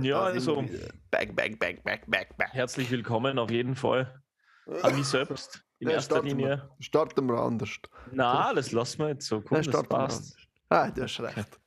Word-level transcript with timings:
Ja, 0.00 0.22
also 0.22 0.64
back, 1.10 1.36
back, 1.36 1.58
back, 1.58 1.84
back, 1.84 2.06
back, 2.10 2.36
back. 2.36 2.48
herzlich 2.52 2.90
willkommen 2.90 3.38
auf 3.38 3.50
jeden 3.50 3.74
Fall 3.76 4.22
an 4.82 4.96
mich 4.96 5.06
selbst 5.06 5.62
in 5.80 5.88
Ja, 5.88 5.94
erster 5.96 6.14
starten 6.16 6.28
Linie. 6.28 6.48
Wir, 6.78 6.84
starten 6.84 7.26
wir 7.28 7.38
anders. 7.38 7.70
Na, 8.10 8.54
das 8.54 8.72
lassen 8.72 9.00
wir 9.00 9.08
jetzt 9.08 9.26
so. 9.26 9.40
Komm, 9.42 9.60
Ja, 9.60 9.70
das 9.70 9.82
passt. 9.88 10.36
Ah, 10.70 10.90
du 10.90 11.02
hast 11.02 11.20
recht. 11.20 11.60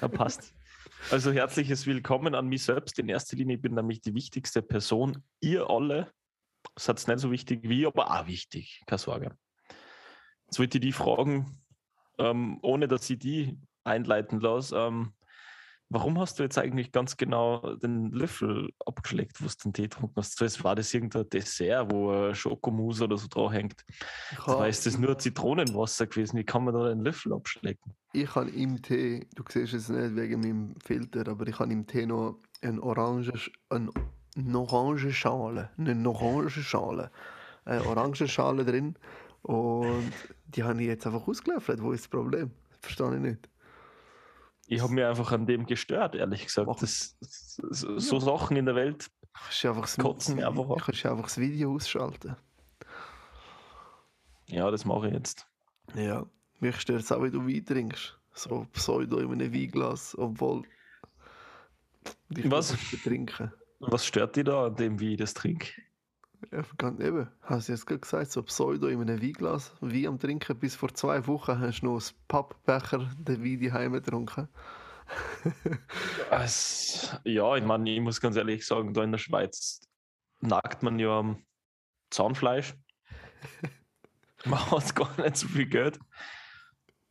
Ja, 0.00 0.08
passt. 0.08 0.52
Also 1.10 1.32
herzliches 1.32 1.86
Willkommen 1.86 2.34
an 2.34 2.48
mich 2.48 2.64
selbst. 2.64 2.98
In 2.98 3.08
erster 3.08 3.36
Linie 3.36 3.56
ich 3.56 3.62
bin 3.62 3.74
nämlich 3.74 4.00
die 4.00 4.14
wichtigste 4.14 4.60
Person. 4.60 5.22
Ihr 5.40 5.70
alle 5.70 6.12
seid 6.78 7.06
nicht 7.08 7.20
so 7.20 7.30
wichtig 7.30 7.60
wie, 7.62 7.86
aber 7.86 8.10
auch 8.10 8.26
wichtig. 8.26 8.82
Keine 8.86 8.98
Sorge. 8.98 9.36
Jetzt 10.46 10.58
wollte 10.58 10.78
ich 10.78 10.82
die 10.82 10.92
fragen, 10.92 11.62
ähm, 12.18 12.58
ohne 12.62 12.88
dass 12.88 13.08
ich 13.08 13.18
die 13.18 13.58
einleiten 13.84 14.40
lasse. 14.40 14.76
Ähm, 14.76 15.12
warum 15.90 16.18
hast 16.18 16.38
du 16.38 16.42
jetzt 16.42 16.58
eigentlich 16.58 16.92
ganz 16.92 17.16
genau 17.16 17.74
den 17.76 18.10
Löffel 18.10 18.70
abgeschleckt, 18.84 19.42
wo 19.42 19.46
du 19.46 19.54
den 19.64 19.72
Tee 19.72 19.82
getrunken 19.82 20.14
hast? 20.16 20.36
Zuerst 20.36 20.62
war 20.64 20.74
das 20.74 20.92
irgendein 20.92 21.28
Dessert, 21.28 21.90
wo 21.90 22.32
Schokomousse 22.34 23.04
oder 23.04 23.16
so 23.16 23.28
dran 23.28 23.52
hängt. 23.52 23.84
Ich 24.32 24.68
ist 24.68 24.86
das 24.86 24.98
nur 24.98 25.18
Zitronenwasser 25.18 26.06
gewesen. 26.06 26.38
Wie 26.38 26.44
kann 26.44 26.64
man 26.64 26.74
da 26.74 26.88
den 26.88 27.00
Löffel 27.00 27.32
abschlecken? 27.32 27.94
ich 28.12 28.34
habe 28.34 28.50
im 28.50 28.80
Tee, 28.82 29.26
du 29.34 29.44
siehst 29.48 29.74
es 29.74 29.88
nicht 29.88 30.16
wegen 30.16 30.40
meinem 30.40 30.74
Filter, 30.84 31.28
aber 31.28 31.46
ich 31.46 31.58
habe 31.58 31.72
im 31.72 31.86
Tee 31.86 32.06
noch 32.06 32.38
eine 32.62 32.82
orange, 32.82 33.50
eine, 33.68 33.90
eine 34.36 34.58
orange 34.58 35.12
Schale, 35.12 35.70
eine 35.78 36.08
orange 36.08 36.62
Schale, 36.62 37.10
eine 37.64 37.84
orange 37.86 38.26
Schale 38.28 38.64
drin 38.64 38.96
und 39.42 40.12
die 40.46 40.64
habe 40.64 40.80
ich 40.80 40.88
jetzt 40.88 41.06
einfach 41.06 41.26
ausgelöffelt. 41.26 41.82
Wo 41.82 41.92
ist 41.92 42.04
das 42.04 42.08
Problem? 42.08 42.50
Verstehe 42.80 43.14
ich 43.14 43.20
nicht. 43.20 43.48
Ich 44.70 44.82
habe 44.82 44.92
mich 44.92 45.04
einfach 45.04 45.32
an 45.32 45.46
dem 45.46 45.64
gestört, 45.64 46.14
ehrlich 46.14 46.44
gesagt. 46.44 46.82
Das, 46.82 47.16
so, 47.20 47.98
so 47.98 48.20
Sachen 48.20 48.56
in 48.56 48.66
der 48.66 48.74
Welt. 48.74 49.10
Einfach 49.62 49.96
Kotzen 49.96 50.36
mich 50.36 50.46
einfach 50.46 50.68
an. 50.68 50.76
kannst 50.76 51.04
du 51.04 51.10
einfach 51.10 51.24
das 51.24 51.38
Video 51.38 51.74
ausschalten. 51.74 52.36
Ja, 54.46 54.70
das 54.70 54.84
mache 54.84 55.08
ich 55.08 55.14
jetzt. 55.14 55.46
Ja, 55.94 56.26
mich 56.60 56.78
stört 56.80 57.00
es 57.00 57.10
auch, 57.10 57.22
wenn 57.22 57.32
du 57.32 57.46
Wein 57.46 57.64
trinkst. 57.64 58.18
So 58.34 58.66
Pseudo 58.72 59.18
in 59.18 59.32
einem 59.32 59.52
Weinglas, 59.52 60.16
obwohl. 60.18 60.64
dich 62.28 62.50
Was? 62.50 62.72
nicht 62.72 62.90
betrinken. 62.90 63.52
Was 63.80 64.04
stört 64.04 64.36
dich 64.36 64.44
da 64.44 64.66
an 64.66 64.76
dem, 64.76 65.00
wie 65.00 65.12
ich 65.12 65.18
das 65.18 65.32
trinke? 65.32 65.70
Ja, 66.52 66.62
ganz 66.76 67.00
eben. 67.00 67.28
Hast 67.42 67.68
du 67.68 67.72
jetzt 67.72 67.86
gerade 67.86 68.00
gesagt, 68.00 68.30
so 68.30 68.42
Pseudo 68.42 68.86
in 68.86 69.00
einem 69.00 69.20
Weinglas, 69.20 69.72
Wein 69.80 70.06
am 70.06 70.18
Trinken. 70.18 70.58
Bis 70.58 70.76
vor 70.76 70.94
zwei 70.94 71.26
Wochen 71.26 71.58
hast 71.58 71.80
du 71.80 71.86
noch 71.86 71.94
aus 71.94 72.14
Pappbecher 72.28 73.10
den 73.18 73.44
Wein 73.44 73.60
daheim 73.60 73.92
getrunken. 73.92 74.48
Es, 76.30 77.16
ja, 77.24 77.56
ich 77.56 77.64
meine, 77.64 77.90
ich 77.90 78.00
muss 78.00 78.20
ganz 78.20 78.36
ehrlich 78.36 78.66
sagen, 78.66 78.92
da 78.92 79.02
in 79.02 79.12
der 79.12 79.18
Schweiz 79.18 79.80
nagt 80.40 80.82
man 80.82 80.98
ja 80.98 81.18
am 81.18 81.42
Zahnfleisch. 82.10 82.74
Man 84.44 84.70
hat 84.70 84.94
gar 84.94 85.20
nicht 85.20 85.36
so 85.36 85.48
viel 85.48 85.66
Geld. 85.66 85.98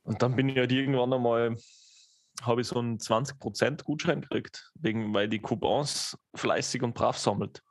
Und 0.03 0.21
dann 0.21 0.35
bin 0.35 0.47
ich 0.47 0.57
halt 0.57 0.71
irgendwann 0.71 1.11
einmal, 1.11 1.57
habe 2.41 2.61
ich 2.61 2.67
so 2.67 2.79
einen 2.79 2.99
20% 2.99 3.83
Gutschein 3.83 4.21
gekriegt, 4.21 4.71
wegen, 4.75 5.13
weil 5.13 5.27
die 5.27 5.39
Coupons 5.39 6.17
fleißig 6.35 6.83
und 6.83 6.93
brav 6.93 7.17
sammelt. 7.17 7.63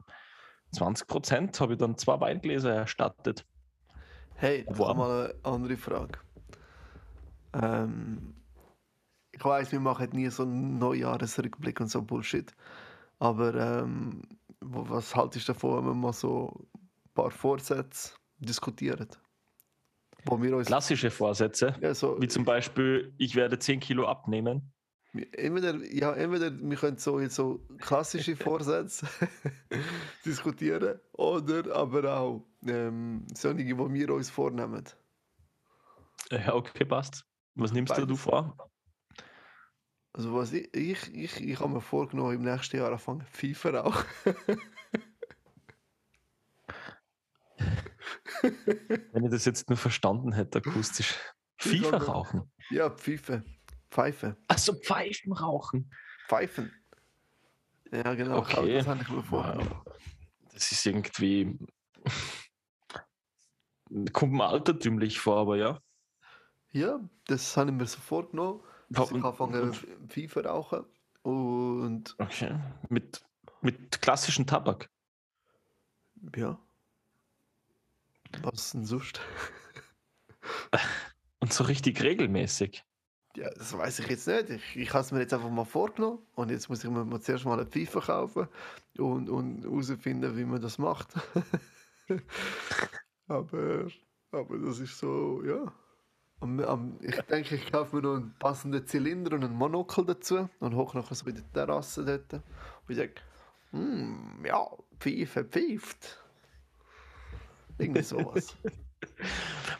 20% 0.76 1.60
habe 1.60 1.72
ich 1.74 1.78
dann 1.78 1.96
zwei 1.96 2.20
Weingläser 2.20 2.74
erstattet. 2.74 3.46
Hey, 4.34 4.64
Wow. 4.68 4.88
habe 4.88 4.98
mal 4.98 5.24
eine 5.30 5.34
andere 5.54 5.76
Frage. 5.76 6.18
Ähm, 7.54 8.34
ich 9.32 9.44
weiß, 9.44 9.72
wir 9.72 9.80
machen 9.80 10.10
nie 10.12 10.28
so 10.28 10.42
einen 10.42 10.78
Neujahresrückblick 10.78 11.80
und 11.80 11.88
so 11.88 12.02
Bullshit. 12.02 12.52
Aber 13.18 13.54
ähm, 13.54 14.22
was 14.60 15.14
haltest 15.14 15.48
du 15.48 15.52
davon, 15.52 15.78
wenn 15.78 15.84
wir 15.86 15.94
mal 15.94 16.12
so 16.12 16.66
ein 16.76 17.14
paar 17.14 17.30
Vorsätze 17.30 18.12
diskutieren? 18.38 19.08
Wo 20.24 20.40
wir 20.42 20.56
uns. 20.56 20.66
Klassische 20.66 21.10
Vorsätze, 21.10 21.74
Ja, 21.80 21.94
so, 21.94 22.20
wie 22.20 22.28
zum 22.28 22.44
Beispiel, 22.44 23.14
ich 23.16 23.36
werde 23.36 23.58
10 23.58 23.80
Kilo 23.80 24.06
abnehmen. 24.06 24.72
Entweder, 25.32 25.74
ja, 25.84 26.12
entweder 26.12 26.50
wir 26.52 26.76
können 26.76 26.98
so, 26.98 27.20
jetzt 27.20 27.34
so 27.34 27.60
klassische 27.78 28.36
Vorsätze 28.36 29.06
diskutieren 30.24 31.00
oder 31.12 31.74
aber 31.74 32.16
auch 32.16 32.46
ähm, 32.66 33.26
solche, 33.34 33.64
die 33.64 33.76
wir 33.76 34.14
uns 34.14 34.30
vornehmen. 34.30 34.84
Ja, 36.30 36.54
okay, 36.54 36.84
passt. 36.84 37.24
Was 37.54 37.72
nimmst 37.72 37.96
du, 37.96 38.02
du 38.02 38.08
Beides. 38.08 38.20
vor? 38.22 38.70
Also 40.12 40.34
was 40.34 40.52
ich, 40.52 40.74
ich, 40.74 41.14
ich, 41.14 41.40
ich 41.42 41.60
habe 41.60 41.74
mir 41.74 41.80
vorgenommen, 41.80 42.34
im 42.34 42.42
nächsten 42.42 42.78
Jahr 42.78 42.90
anfangen 42.90 43.26
FIFA 43.30 43.82
auch. 43.82 44.04
Wenn 49.12 49.24
ich 49.24 49.30
das 49.30 49.44
jetzt 49.44 49.68
nur 49.68 49.76
verstanden 49.76 50.32
hätte, 50.32 50.58
akustisch. 50.58 51.14
FIFA 51.58 51.96
rauchen. 51.98 52.50
ja, 52.70 52.90
Pfeife. 52.90 53.44
Pfeife. 53.90 54.36
Achso, 54.48 54.74
Pfeifen 54.74 55.32
rauchen. 55.32 55.90
Pfeifen. 56.28 56.72
Ja, 57.92 58.14
genau. 58.14 58.38
Okay. 58.38 58.82
Das 58.82 58.86
ich. 59.00 59.66
Das 60.52 60.72
ist 60.72 60.86
irgendwie. 60.86 61.58
Kommt 64.12 64.32
mir 64.32 64.46
altertümlich 64.46 65.20
vor, 65.20 65.38
aber 65.38 65.56
ja. 65.56 65.80
Ja, 66.72 66.98
das 67.26 67.56
habe 67.56 67.70
ich 67.70 67.76
mir 67.76 67.86
so 67.86 67.98
vorgenommen. 68.00 68.60
Dass 68.88 69.08
ich 69.10 69.14
Und- 69.16 69.24
anfange, 69.24 69.62
und- 69.62 69.86
FIFA 70.08 70.40
rauchen. 70.42 70.84
Und 71.22 72.14
Okay. 72.18 72.58
Mit, 72.88 73.24
mit 73.60 74.00
klassischen 74.02 74.46
Tabak. 74.46 74.90
ja. 76.36 76.58
Was 78.42 78.72
denn 78.72 78.84
sonst? 78.84 79.20
Und 81.40 81.52
so 81.52 81.64
richtig 81.64 82.02
regelmäßig. 82.02 82.84
Ja, 83.36 83.50
das 83.50 83.76
weiß 83.76 83.98
ich 83.98 84.08
jetzt 84.08 84.26
nicht. 84.26 84.48
Ich, 84.48 84.76
ich 84.76 84.88
habe 84.94 85.00
es 85.00 85.12
mir 85.12 85.20
jetzt 85.20 85.34
einfach 85.34 85.50
mal 85.50 85.66
vorgenommen. 85.66 86.20
Und 86.34 86.50
jetzt 86.50 86.70
muss 86.70 86.82
ich 86.82 86.90
mir 86.90 87.04
mal 87.04 87.20
zuerst 87.20 87.44
mal 87.44 87.60
eine 87.60 87.70
FIFA 87.70 88.00
kaufen 88.00 88.48
und, 88.96 89.28
und 89.28 89.62
herausfinden, 89.62 90.36
wie 90.36 90.44
man 90.44 90.60
das 90.62 90.78
macht. 90.78 91.08
aber, 93.28 93.88
aber 94.30 94.58
das 94.58 94.78
ist 94.78 94.98
so, 94.98 95.42
ja. 95.44 95.70
Am, 96.40 96.60
am, 96.60 96.98
ich 97.02 97.16
denke, 97.22 97.56
ich 97.56 97.70
kaufe 97.70 97.96
mir 97.96 98.02
noch 98.02 98.16
einen 98.16 98.34
passenden 98.38 98.86
Zylinder 98.86 99.34
und 99.34 99.44
einen 99.44 99.54
Monokel 99.54 100.06
dazu 100.06 100.48
und 100.60 100.74
hoch 100.74 100.94
nachher 100.94 101.14
so 101.14 101.26
in 101.26 101.34
der 101.34 101.52
Terrasse 101.52 102.04
dort. 102.04 102.32
Und 102.32 102.42
ich 102.88 102.96
denke, 102.96 103.20
hm, 103.70 104.44
ja, 104.46 104.66
Pfeife 104.98 105.44
pfeift. 105.44 106.22
Irgendwie 107.78 108.02
sowas. 108.02 108.56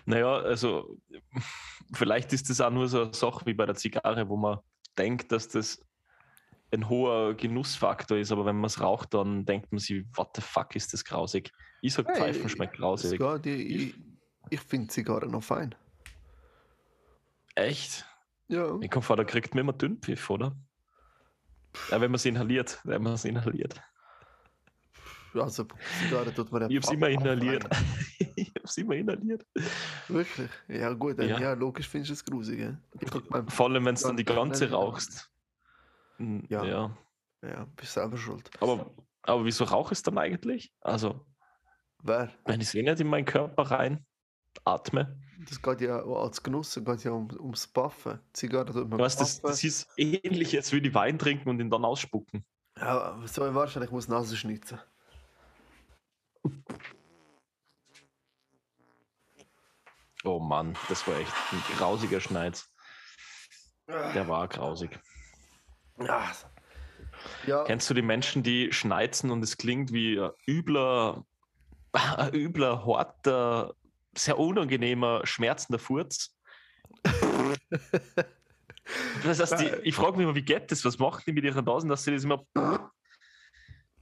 Naja, 0.05 0.37
also 0.39 0.97
vielleicht 1.95 2.33
ist 2.33 2.51
das 2.51 2.61
auch 2.61 2.71
nur 2.71 2.89
so 2.89 3.03
eine 3.03 3.15
Sache 3.15 3.47
wie 3.47 3.55
bei 3.55 3.67
der 3.67 3.75
Zigarre, 3.75 4.29
wo 4.29 4.37
man 4.37 4.59
denkt, 4.99 5.33
dass 5.33 5.49
das 5.49 5.83
ein 6.73 6.89
hoher 6.89 7.35
Genussfaktor 7.35 8.19
ist, 8.19 8.33
aber 8.33 8.45
wenn 8.45 8.57
man 8.57 8.67
es 8.67 8.81
raucht, 8.81 9.15
dann 9.15 9.45
denkt 9.45 9.71
man 9.73 9.79
sich, 9.79 10.05
what 10.15 10.31
the 10.35 10.43
fuck 10.43 10.75
ist 10.75 10.93
das 10.93 11.05
grausig? 11.05 11.53
Ich 11.81 11.95
sag, 11.95 12.07
Hey, 12.09 12.17
Pfeifen 12.17 12.49
schmeckt 12.49 12.77
grausig. 12.77 13.11
Sogar 13.11 13.39
die, 13.39 13.55
ich 13.55 13.95
ich 14.51 14.61
finde 14.61 14.89
Zigarren 14.89 15.31
noch 15.31 15.43
fein. 15.43 15.75
Echt? 17.55 18.05
Ja. 18.49 18.79
Ich 18.81 18.91
komme 18.91 19.03
vor, 19.03 19.17
da 19.17 19.25
kriegt 19.25 19.55
man 19.55 19.63
immer 19.63 19.73
Dünnpfiff, 19.73 20.31
oder? 20.31 20.57
Ja, 21.91 22.01
wenn 22.01 22.11
man 22.11 22.17
es 22.17 22.25
inhaliert, 22.25 22.81
wenn 22.85 23.03
man 23.03 23.15
es 23.15 23.25
inhaliert. 23.25 23.81
Also, 25.45 25.67
Zigarre 26.03 26.35
tut 26.35 26.51
man 26.53 26.63
ja 26.63 26.69
Ich 26.69 26.77
hab's 26.77 26.91
immer 26.91 27.09
inhaliert. 27.09 27.65
Ich 28.39 28.53
hab's 28.55 28.77
immer 28.77 28.95
inhaliert. 28.95 29.47
Wirklich? 30.09 30.51
Ja, 30.69 30.93
gut, 30.93 31.19
Ja. 31.19 31.39
ja. 31.39 31.53
logisch 31.55 31.89
findest 31.89 32.11
du 32.11 32.15
es 32.15 32.25
grusig. 32.25 32.61
Ja, 32.61 32.77
Vor 33.49 33.67
allem, 33.71 33.85
wenn 33.85 33.95
es 33.95 34.03
dann 34.03 34.17
die 34.17 34.25
ganze 34.25 34.71
rauchst. 34.71 35.31
Hm, 36.19 36.45
Ja. 36.49 36.65
ja. 36.65 36.97
ja, 37.43 37.67
bist 37.77 37.93
selber 37.93 38.17
schuld. 38.17 38.51
Aber, 38.61 38.91
aber 39.23 39.45
wieso 39.45 39.65
rauche 39.65 39.93
ich 39.93 39.99
es 39.99 40.03
dann 40.03 40.19
eigentlich? 40.19 40.73
Also, 40.81 41.25
Wer? 42.03 42.31
wenn 42.45 42.61
ich 42.61 42.69
es 42.69 42.75
eh 42.75 42.83
nicht 42.83 43.01
in 43.01 43.09
meinen 43.09 43.25
Körper 43.25 43.63
rein 43.65 44.05
atme. 44.65 45.19
Das 45.49 45.61
geht 45.61 45.81
ja 45.83 46.03
als 46.03 46.43
Genuss, 46.43 46.75
geht 46.83 47.05
ja 47.05 47.13
um, 47.13 47.29
ums 47.39 47.67
Buffen. 47.67 48.19
Zigarre 48.33 48.67
tut 48.67 48.89
man 48.89 48.99
Du 48.99 49.05
weißt, 49.05 49.21
das, 49.21 49.41
das 49.41 49.63
ist 49.65 49.89
ähnlich 49.97 50.53
jetzt 50.53 50.73
wie 50.73 50.81
die 50.81 50.95
Wein 50.95 51.19
trinken 51.19 51.49
und 51.49 51.61
ihn 51.61 51.71
dann 51.71 51.85
ausspucken. 51.85 52.45
Ja, 52.79 53.19
so 53.27 53.55
wahrscheinlich 53.55 53.91
muss 53.91 54.09
Nase 54.09 54.37
schnitzen. 54.37 54.79
Oh 60.27 60.41
Mann, 60.41 60.77
das 60.89 61.07
war 61.07 61.17
echt 61.19 61.33
ein 61.53 61.63
grausiger 61.77 62.21
Schneid. 62.21 62.65
Der 63.89 64.27
war 64.27 64.49
grausig. 64.49 64.99
Ja. 66.01 66.33
Ja, 67.47 67.65
Kennst 67.65 67.89
du 67.89 67.95
die 67.95 68.03
Menschen, 68.03 68.43
die 68.43 68.73
schneizen 68.73 69.31
und 69.31 69.43
es 69.43 69.57
klingt 69.57 69.93
wie 69.93 70.21
ein 70.21 70.31
übler, 70.47 71.25
ein 71.93 72.35
übler, 72.35 72.85
harter, 72.85 73.75
sehr 74.17 74.39
unangenehmer, 74.39 75.25
schmerzender 75.25 75.79
Furz? 75.79 76.37
Das 79.25 79.41
heißt, 79.41 79.61
die, 79.61 79.71
ich 79.83 79.95
frage 79.95 80.17
mich 80.17 80.25
immer, 80.25 80.35
wie 80.35 80.43
geht 80.43 80.71
das? 80.71 80.85
Was 80.85 80.99
macht 80.99 81.27
die 81.27 81.33
mit 81.33 81.45
ihren 81.45 81.65
Nasen, 81.65 81.89
dass 81.89 82.05
sie 82.05 82.13
das 82.13 82.25
immer 82.25 82.45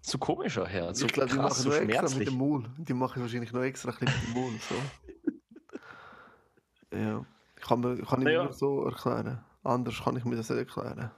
so 0.00 0.19
komisch 0.19 0.56
her? 0.56 0.94
So 0.94 1.06
ich 1.06 1.12
glaube, 1.12 1.31
die 1.31 1.37
krass, 1.37 1.59
machen 1.59 1.62
so 1.62 1.69
noch 1.69 1.77
extra 1.77 1.87
mit 1.87 1.97
schmerzlich. 2.11 2.29
dem 2.29 2.38
Maul. 2.38 2.70
Die 2.79 2.94
machen 2.94 3.23
wahrscheinlich 3.23 3.53
noch 3.53 3.62
extra 3.62 3.93
ein 3.93 3.99
bisschen 3.99 4.20
mit 4.20 4.29
dem 4.29 4.43
Maul. 4.43 4.53
So. 4.69 4.75
Ja. 6.96 7.26
Kann, 7.56 7.81
man, 7.81 8.05
kann 8.05 8.20
ich 8.20 8.25
Naja. 8.26 8.44
mir 8.44 8.52
so 8.52 8.85
erklären. 8.85 9.44
Anders 9.62 10.02
kann 10.02 10.17
ich 10.17 10.25
mir 10.25 10.37
das 10.37 10.50
nicht 10.50 10.58
erklären. 10.58 11.11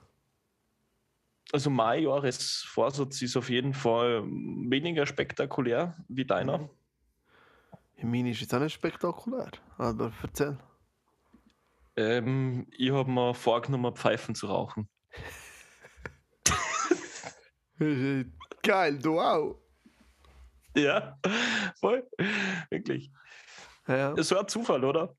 Also 1.52 1.70
mein 1.70 2.02
Jahresvorsatz 2.02 3.22
ist 3.22 3.36
auf 3.36 3.48
jeden 3.50 3.72
Fall 3.74 4.22
weniger 4.24 5.06
spektakulär 5.06 5.96
wie 6.08 6.24
deiner. 6.24 6.68
Ja, 7.96 8.04
Meine 8.04 8.30
ist 8.30 8.40
jetzt 8.40 8.52
auch 8.54 8.60
nicht 8.60 8.74
spektakulär, 8.74 9.50
aber 9.78 10.12
erzähl. 10.22 10.58
Ähm, 11.96 12.66
ich 12.76 12.92
habe 12.92 13.10
mir 13.10 13.32
vorgenommen, 13.34 13.94
Pfeifen 13.94 14.34
zu 14.34 14.46
rauchen. 14.48 14.88
Geil, 18.62 18.98
du 18.98 19.20
auch. 19.20 19.58
Ja, 20.74 21.18
voll. 21.80 22.06
Wirklich. 22.70 23.10
Ja, 23.86 24.14
So 24.22 24.38
ein 24.38 24.48
Zufall, 24.48 24.84
oder? 24.84 25.16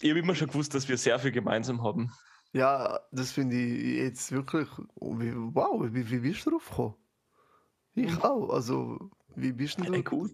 Ich 0.00 0.10
habe 0.10 0.20
immer 0.20 0.34
schon 0.34 0.48
gewusst, 0.48 0.74
dass 0.74 0.88
wir 0.88 0.96
sehr 0.96 1.18
viel 1.18 1.32
gemeinsam 1.32 1.82
haben. 1.82 2.10
ja 2.52 3.00
das 3.12 3.32
finde 3.32 3.56
ich 3.56 3.98
jetzt 3.98 4.32
wirklich. 4.32 4.68
Wow, 4.96 5.92
wie, 5.92 6.10
wie 6.10 6.18
bist 6.18 6.46
du 6.46 6.50
drauf 6.50 6.68
gekommen? 6.68 6.94
Ich 7.94 8.16
auch. 8.22 8.50
Also, 8.50 9.10
wie 9.36 9.52
bist 9.52 9.78
denn 9.78 9.92
du? 9.92 10.04
cool. 10.12 10.30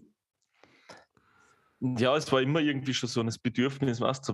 Ja, 1.79 2.15
es 2.15 2.31
war 2.31 2.41
immer 2.41 2.59
irgendwie 2.59 2.93
schon 2.93 3.09
so 3.09 3.21
ein 3.21 3.31
Bedürfnis, 3.43 4.01
weißt 4.01 4.29
du, 4.29 4.33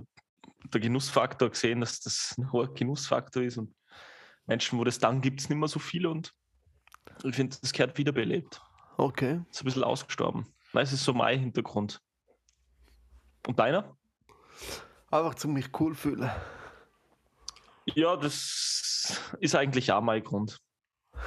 der 0.72 0.80
Genussfaktor 0.80 1.50
gesehen, 1.50 1.80
dass 1.80 2.00
das 2.00 2.34
ein 2.38 2.50
hoher 2.52 2.72
Genussfaktor 2.72 3.42
ist 3.42 3.58
und 3.58 3.74
Menschen, 4.46 4.78
wo 4.78 4.84
das 4.84 4.98
dann 4.98 5.20
gibt, 5.20 5.40
es 5.40 5.48
nicht 5.48 5.58
mehr 5.58 5.68
so 5.68 5.78
viele 5.78 6.10
und 6.10 6.32
ich 7.22 7.34
finde, 7.34 7.56
das 7.60 7.72
gehört 7.72 7.98
wiederbelebt. 7.98 8.62
Okay. 8.96 9.42
Ist 9.50 9.62
ein 9.62 9.64
bisschen 9.66 9.84
ausgestorben. 9.84 10.46
Nein, 10.72 10.84
es 10.84 10.92
ist 10.92 11.04
so 11.04 11.12
mein 11.12 11.38
Hintergrund. 11.38 12.00
Und 13.46 13.58
deiner? 13.58 13.96
Einfach 15.14 15.36
zum 15.36 15.52
mich 15.52 15.68
cool 15.78 15.94
fühlen. 15.94 16.28
Ja, 17.94 18.16
das 18.16 19.20
ist 19.38 19.54
eigentlich 19.54 19.92
auch 19.92 20.02
mein 20.02 20.24
Grund. 20.24 20.60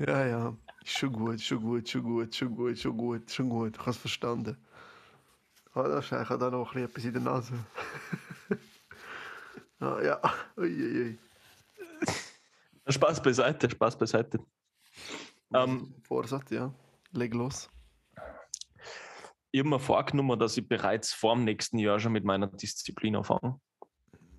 Ja, 0.00 0.26
ja. 0.26 0.56
Schon 0.84 1.12
gut, 1.12 1.40
schon 1.40 1.62
gut, 1.62 1.88
schon 1.88 2.02
gut, 2.02 2.34
schon 2.34 2.54
gut, 2.56 2.76
schon 2.76 2.96
gut, 2.96 3.30
schon 3.30 3.48
gut. 3.48 3.74
Ich 3.76 3.80
habe 3.80 3.90
es 3.92 3.96
verstanden. 3.96 4.56
Ah, 5.72 5.84
das 5.84 6.06
ist 6.06 6.12
eigentlich 6.12 6.30
auch 6.30 6.38
da 6.38 6.50
noch 6.50 6.74
ein 6.74 6.88
bisschen 6.88 6.88
etwas 6.88 7.04
in 7.04 7.12
der 7.12 7.22
Nase. 7.22 7.54
ah, 9.78 10.00
ja, 10.02 10.20
uiuiui. 10.56 11.16
Spaß 12.88 13.22
beiseite, 13.22 13.70
Spaß 13.70 13.96
beiseite. 13.96 14.40
Ähm, 15.54 15.94
Vorsatz, 16.02 16.50
ja. 16.50 16.74
Leg 17.12 17.32
los. 17.32 17.70
Ich 19.54 19.60
habe 19.60 19.68
mir 19.68 19.78
vorgenommen, 19.78 20.36
dass 20.36 20.56
ich 20.56 20.66
bereits 20.66 21.12
vor 21.12 21.36
dem 21.36 21.44
nächsten 21.44 21.78
Jahr 21.78 22.00
schon 22.00 22.10
mit 22.10 22.24
meiner 22.24 22.48
Disziplin 22.48 23.14
anfange. 23.14 23.60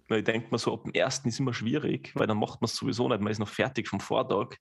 Weil 0.10 0.20
ich 0.20 0.26
denke 0.26 0.50
mir 0.52 0.58
so, 0.58 0.74
ab 0.74 0.84
dem 0.84 0.92
ersten 0.92 1.30
ist 1.30 1.40
immer 1.40 1.54
schwierig, 1.54 2.12
weil 2.16 2.28
dann 2.28 2.38
macht 2.38 2.60
man 2.60 2.66
es 2.66 2.76
sowieso 2.76 3.08
nicht, 3.08 3.22
man 3.22 3.32
ist 3.32 3.40
noch 3.40 3.48
fertig 3.48 3.88
vom 3.88 4.02
Vortag. 4.02 4.58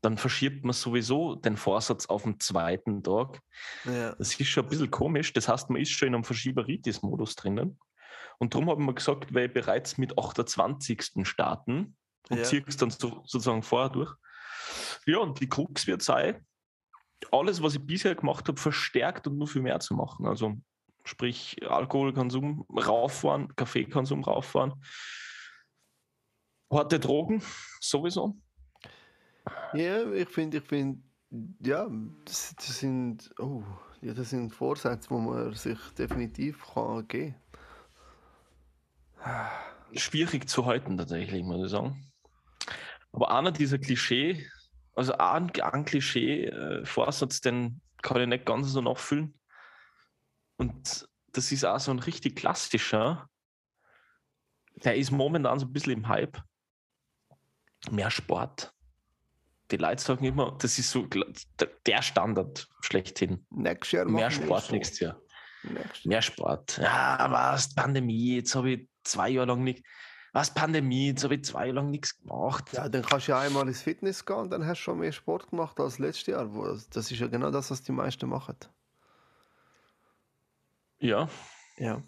Dann 0.00 0.16
verschiebt 0.16 0.64
man 0.64 0.72
sowieso 0.72 1.34
den 1.34 1.58
Vorsatz 1.58 2.06
auf 2.06 2.22
den 2.22 2.40
zweiten 2.40 3.02
Tag. 3.02 3.42
Ja. 3.84 4.14
Das 4.14 4.40
ist 4.40 4.48
schon 4.48 4.64
ein 4.64 4.70
bisschen 4.70 4.90
komisch. 4.90 5.34
Das 5.34 5.48
heißt, 5.48 5.68
man 5.68 5.82
ist 5.82 5.90
schon 5.90 6.08
in 6.08 6.14
einem 6.14 6.24
Verschieberitis-Modus 6.24 7.36
drinnen. 7.36 7.78
Und 8.38 8.54
darum 8.54 8.70
haben 8.70 8.86
wir 8.86 8.94
gesagt, 8.94 9.34
weil 9.34 9.48
ich 9.48 9.52
bereits 9.52 9.98
mit 9.98 10.18
28. 10.18 11.26
starten 11.26 11.94
und 12.30 12.38
Ja. 12.38 12.42
ziehe 12.44 12.64
es 12.66 12.78
dann 12.78 12.88
so, 12.88 13.22
sozusagen 13.26 13.62
vorher 13.62 13.90
durch. 13.90 14.14
Ja, 15.04 15.18
und 15.18 15.38
die 15.40 15.48
Krux 15.50 15.86
wird 15.86 16.00
sein, 16.00 16.46
alles, 17.30 17.62
was 17.62 17.74
ich 17.74 17.84
bisher 17.84 18.14
gemacht 18.14 18.48
habe, 18.48 18.60
verstärkt 18.60 19.26
und 19.26 19.38
nur 19.38 19.48
viel 19.48 19.62
mehr 19.62 19.80
zu 19.80 19.94
machen. 19.94 20.26
Also 20.26 20.56
sprich 21.04 21.56
Alkoholkonsum 21.68 22.66
rauffahren, 22.70 23.54
Kaffeekonsum 23.56 24.22
rauffahren, 24.24 24.74
harte 26.70 27.00
Drogen 27.00 27.42
sowieso. 27.80 28.36
Ja, 29.72 30.10
ich 30.12 30.28
finde, 30.28 30.58
ich 30.58 30.64
finde, 30.64 31.00
ja, 31.60 31.88
das, 32.24 32.54
das 32.56 32.78
sind, 32.78 33.30
oh, 33.38 33.62
ja, 34.02 34.12
das 34.12 34.30
sind 34.30 34.50
Vorsätze, 34.50 35.10
wo 35.10 35.18
man 35.18 35.54
sich 35.54 35.78
definitiv 35.96 36.62
kann 36.74 37.06
geben 37.08 37.34
schwierig 39.94 40.48
zu 40.48 40.66
halten 40.66 40.96
tatsächlich, 40.96 41.42
muss 41.42 41.64
ich 41.64 41.70
sagen. 41.70 42.04
Aber 43.12 43.30
einer 43.36 43.52
dieser 43.52 43.78
Klischee, 43.78 44.46
also 44.98 45.16
ein, 45.16 45.50
ein 45.50 45.84
Klischee-Vorsatz, 45.84 47.40
den 47.40 47.80
kann 48.02 48.20
ich 48.20 48.28
nicht 48.28 48.44
ganz 48.46 48.68
so 48.68 48.80
nachfüllen. 48.80 49.38
Und 50.56 51.08
das 51.32 51.52
ist 51.52 51.64
auch 51.64 51.78
so 51.78 51.90
ein 51.92 52.00
richtig 52.00 52.36
klassischer. 52.36 53.28
Der 54.74 54.96
ist 54.96 55.10
momentan 55.10 55.58
so 55.58 55.66
ein 55.66 55.72
bisschen 55.72 55.92
im 55.92 56.08
Hype. 56.08 56.38
Mehr 57.90 58.10
Sport. 58.10 58.72
Die 59.70 59.76
Leute 59.76 60.02
sagen 60.02 60.24
immer, 60.24 60.56
das 60.58 60.78
ist 60.78 60.90
so 60.90 61.06
der- 61.06 62.02
Standard 62.02 62.68
schlechthin. 62.80 63.46
Nächstes 63.50 63.92
Jahr 63.92 64.04
Mehr 64.06 64.30
Sport 64.30 64.64
so. 64.64 64.72
nächstes 64.72 65.00
Jahr. 65.00 65.20
Nächstes 65.62 66.04
Mehr 66.06 66.22
Sport. 66.22 66.78
Ja, 66.78 67.26
was, 67.30 67.74
Pandemie, 67.74 68.36
jetzt 68.36 68.54
habe 68.54 68.70
ich 68.72 68.88
zwei 69.04 69.28
Jahre 69.30 69.48
lang 69.48 69.62
nicht. 69.64 69.84
Was, 70.32 70.52
Pandemie, 70.52 71.08
jetzt 71.08 71.24
habe 71.24 71.36
ich 71.36 71.44
zwei 71.44 71.60
Jahre 71.66 71.76
lang 71.76 71.90
nichts 71.90 72.18
gemacht. 72.18 72.72
Ja, 72.72 72.88
dann 72.88 73.02
kannst 73.02 73.28
du 73.28 73.32
ja 73.32 73.40
einmal 73.40 73.66
ins 73.66 73.82
Fitness 73.82 74.24
gehen 74.26 74.36
und 74.36 74.50
dann 74.50 74.66
hast 74.66 74.78
du 74.80 74.82
schon 74.84 74.98
mehr 74.98 75.12
Sport 75.12 75.48
gemacht 75.50 75.80
als 75.80 75.98
letztes 75.98 76.26
Jahr. 76.26 76.52
Wo- 76.54 76.76
Das 76.90 77.10
ist 77.10 77.18
ja 77.18 77.26
genau 77.28 77.50
das, 77.50 77.70
was 77.70 77.82
die 77.82 77.92
meisten 77.92 78.28
machen. 78.28 78.56
Ja, 80.98 81.28
Ja. 81.76 82.02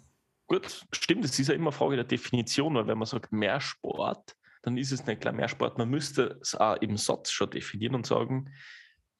gut, 0.47 0.85
stimmt. 0.91 1.25
Es 1.25 1.39
ist 1.39 1.47
ja 1.47 1.53
immer 1.55 1.69
eine 1.69 1.77
Frage 1.77 1.95
der 1.95 2.05
Definition, 2.05 2.75
weil 2.75 2.87
wenn 2.87 2.97
man 2.97 3.07
sagt 3.07 3.31
mehr 3.31 3.59
Sport, 3.61 4.35
dann 4.63 4.77
ist 4.77 4.91
es 4.91 5.05
nicht 5.05 5.21
gleich 5.21 5.33
mehr 5.33 5.47
Sport. 5.47 5.77
Man 5.77 5.89
müsste 5.89 6.37
es 6.41 6.55
auch 6.55 6.75
im 6.77 6.97
Satz 6.97 7.31
schon 7.31 7.49
definieren 7.49 7.95
und 7.95 8.05
sagen, 8.05 8.53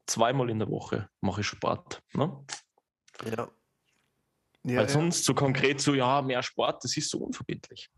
zweimal 0.05 0.49
in 0.49 0.59
der 0.59 0.69
Woche 0.69 1.09
mache 1.21 1.41
ich 1.41 1.47
Sport. 1.47 2.01
Ne? 2.13 2.45
Ja. 3.25 3.49
weil 4.63 4.73
Ja, 4.75 4.81
ja. 4.81 4.87
sonst 4.89 5.25
so 5.25 5.33
konkret 5.33 5.79
so, 5.81 5.93
ja, 5.95 6.21
mehr 6.21 6.43
Sport, 6.43 6.83
das 6.83 6.95
ist 6.97 7.09
so 7.09 7.19
unverbindlich. 7.19 7.89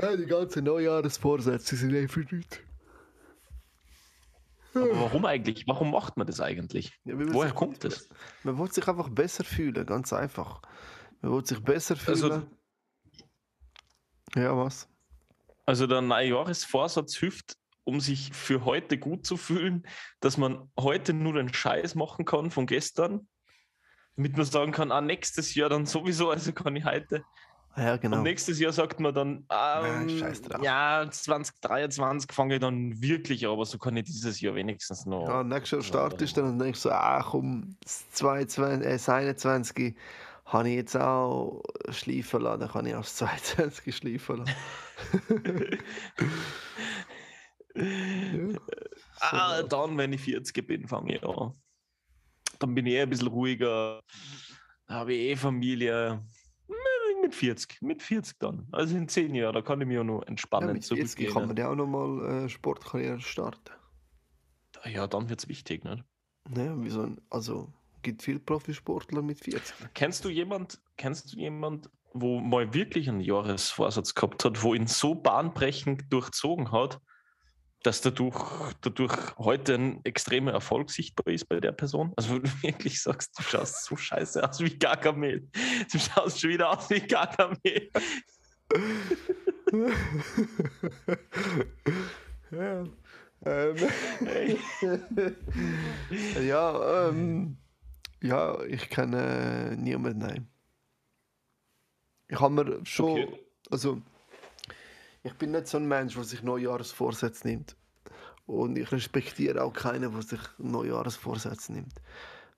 Ja, 0.00 0.16
die 0.16 0.26
ganzen 0.26 0.64
Neujahresvorsätze 0.64 1.76
sind 1.76 1.94
einfach 1.94 2.30
nicht. 2.30 2.62
Aber 4.74 5.00
warum 5.00 5.24
eigentlich? 5.24 5.66
Warum 5.68 5.92
macht 5.92 6.16
man 6.16 6.26
das 6.26 6.40
eigentlich? 6.40 6.98
Ja, 7.04 7.14
man 7.14 7.32
Woher 7.32 7.48
sich- 7.50 7.56
kommt 7.56 7.84
das? 7.84 8.08
Man 8.42 8.58
will 8.58 8.70
sich 8.72 8.86
einfach 8.88 9.08
besser 9.08 9.44
fühlen, 9.44 9.86
ganz 9.86 10.12
einfach. 10.12 10.62
Man 11.20 11.32
will 11.32 11.46
sich 11.46 11.60
besser 11.62 11.94
fühlen. 11.94 12.32
Also, 12.32 12.46
ja, 14.34 14.56
was? 14.56 14.88
Also 15.64 15.86
der 15.86 16.00
Neujahresvorsatz 16.02 17.14
hilft, 17.16 17.56
um 17.84 18.00
sich 18.00 18.32
für 18.32 18.64
heute 18.64 18.98
gut 18.98 19.24
zu 19.26 19.36
fühlen, 19.36 19.86
dass 20.20 20.36
man 20.38 20.70
heute 20.78 21.14
nur 21.14 21.34
den 21.34 21.54
Scheiß 21.54 21.94
machen 21.94 22.24
kann 22.24 22.50
von 22.50 22.66
gestern, 22.66 23.28
damit 24.16 24.36
man 24.36 24.44
sagen 24.44 24.72
kann, 24.72 24.90
ah, 24.90 25.00
nächstes 25.00 25.54
Jahr 25.54 25.68
dann 25.68 25.86
sowieso, 25.86 26.30
also 26.30 26.52
kann 26.52 26.74
ich 26.74 26.84
heute. 26.84 27.24
Ja, 27.76 27.96
genau. 27.96 28.18
Und 28.18 28.22
nächstes 28.22 28.60
Jahr 28.60 28.72
sagt 28.72 29.00
man 29.00 29.12
dann, 29.14 29.46
ähm, 29.50 30.06
drauf. 30.42 30.62
ja, 30.62 31.06
2023 31.10 32.32
fange 32.32 32.54
ich 32.54 32.60
dann 32.60 33.00
wirklich, 33.02 33.46
aber 33.46 33.64
so 33.66 33.78
kann 33.78 33.96
ich 33.96 34.04
dieses 34.04 34.40
Jahr 34.40 34.54
wenigstens 34.54 35.06
noch. 35.06 35.26
Ja, 35.26 35.42
nächstes 35.42 35.70
Jahr 35.70 35.82
startest 35.82 36.36
du 36.36 36.42
dann 36.42 36.50
und 36.52 36.58
denkst 36.60 36.78
so, 36.80 36.90
ah 36.90 37.22
komm, 37.22 37.76
das 37.82 38.08
22, 38.10 38.86
äh, 38.86 38.92
das 38.92 39.08
21 39.08 39.96
habe 40.46 40.68
ich 40.68 40.74
jetzt 40.76 40.96
auch 40.96 41.62
schleifen 41.88 42.42
lassen, 42.42 42.60
dann 42.60 42.68
kann 42.70 42.86
ich 42.86 42.94
auch 42.94 43.00
das 43.00 43.16
22 43.16 43.96
schleifen 43.96 44.44
lassen. 44.44 44.54
ja. 47.74 48.58
Ah, 49.20 49.60
So. 49.60 49.66
dann, 49.68 49.98
wenn 49.98 50.12
ich 50.12 50.20
40 50.20 50.66
bin, 50.66 50.86
fange 50.86 51.16
ich 51.16 51.24
an. 51.24 51.52
Dann 52.58 52.74
bin 52.74 52.86
ich 52.86 52.94
eh 52.94 53.02
ein 53.02 53.10
bisschen 53.10 53.28
ruhiger. 53.28 54.00
Habe 54.86 55.14
ich 55.14 55.30
eh 55.30 55.36
Familie. 55.36 56.22
Hm, 57.40 57.48
Mit 57.48 57.56
40, 57.58 57.82
mit 57.82 58.02
40 58.02 58.38
dann. 58.38 58.68
Also 58.72 58.96
in 58.96 59.08
10 59.08 59.34
Jahren, 59.34 59.54
da 59.54 59.62
kann 59.62 59.80
ich 59.80 59.86
mich 59.86 59.98
auch 59.98 60.04
noch 60.04 60.22
Ja, 60.22 60.28
entspannen 60.28 60.72
mit 60.72 60.84
40 60.84 61.32
kann 61.32 61.48
man 61.48 61.56
ja 61.56 61.70
auch 61.70 61.74
nochmal 61.74 62.44
äh, 62.44 62.48
Sportkarriere 62.48 63.20
starten. 63.20 63.72
Ja, 64.84 65.06
dann 65.06 65.28
wird 65.28 65.40
es 65.40 65.48
wichtig. 65.48 65.84
Ne? 65.84 66.04
Ja, 66.54 66.82
wie 66.82 66.90
so 66.90 67.02
ein, 67.02 67.20
also 67.30 67.72
gibt 68.02 68.22
viel 68.22 68.38
Profisportler 68.38 69.22
mit 69.22 69.40
40. 69.40 69.94
Kennst 69.94 70.24
du 70.24 70.28
jemand, 70.28 70.80
kennst 70.96 71.32
du 71.32 71.38
jemand, 71.38 71.90
wo 72.12 72.38
mal 72.38 72.72
wirklich 72.74 73.08
einen 73.08 73.20
Jahresvorsatz 73.20 74.14
gehabt 74.14 74.44
hat, 74.44 74.62
wo 74.62 74.74
ihn 74.74 74.86
so 74.86 75.14
bahnbrechend 75.14 76.12
durchzogen 76.12 76.70
hat 76.70 77.00
dass 77.84 78.00
dadurch, 78.00 78.74
dadurch 78.80 79.14
heute 79.38 79.74
ein 79.74 80.04
extremer 80.04 80.52
Erfolg 80.52 80.90
sichtbar 80.90 81.32
ist 81.32 81.48
bei 81.48 81.60
der 81.60 81.72
Person? 81.72 82.12
Also, 82.16 82.34
wenn 82.34 82.42
du 82.42 82.48
wirklich 82.62 83.00
sagst, 83.00 83.38
du 83.38 83.42
schaust 83.42 83.84
so 83.84 83.96
scheiße 83.96 84.48
aus 84.48 84.60
wie 84.60 84.76
Gargamel. 84.76 85.48
Du 85.92 85.98
schaust 85.98 86.40
schon 86.40 86.50
wieder 86.50 86.70
aus 86.70 86.90
wie 86.90 87.00
Gargamel. 87.00 87.90
ja. 92.50 92.84
Ähm, 93.46 93.76
ja, 96.42 97.08
ähm, 97.08 97.58
ja, 98.22 98.62
ich 98.62 98.88
kenne 98.88 99.76
niemanden, 99.78 100.18
nein. 100.20 100.48
Ich 102.28 102.40
habe 102.40 102.54
mir 102.54 102.80
schon, 102.86 103.10
Okay. 103.10 103.40
also 103.70 104.00
ich 105.24 105.34
bin 105.34 105.50
nicht 105.50 105.66
so 105.66 105.78
ein 105.78 105.88
Mensch, 105.88 106.14
der 106.14 106.24
sich 106.24 106.42
Neujahresvorsätze 106.42 107.48
nimmt. 107.48 107.76
Und 108.46 108.76
ich 108.76 108.92
respektiere 108.92 109.62
auch 109.64 109.72
keinen, 109.72 110.12
der 110.12 110.22
sich 110.22 110.40
Neujahresvorsätze 110.58 111.72
nimmt. 111.72 111.94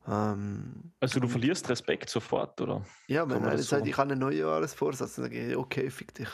Ähm, 0.09 0.93
Also, 1.01 1.21
du 1.21 1.29
verlierst 1.29 1.69
Respekt 1.69 2.11
sofort, 2.11 2.61
oder? 2.61 2.85
ja, 3.07 3.29
wenn 3.29 3.41
man 3.41 3.51
einer 3.53 3.63
sagt, 3.63 3.85
so- 3.85 3.91
ich 3.91 3.97
habe 3.97 4.11
einen 4.13 4.21
Neujahresvorsatz, 4.21 5.15
dann 5.17 5.25
sage 5.27 5.49
ich, 5.51 5.57
okay, 5.57 5.91
fick 5.91 6.13
dich. 6.15 6.29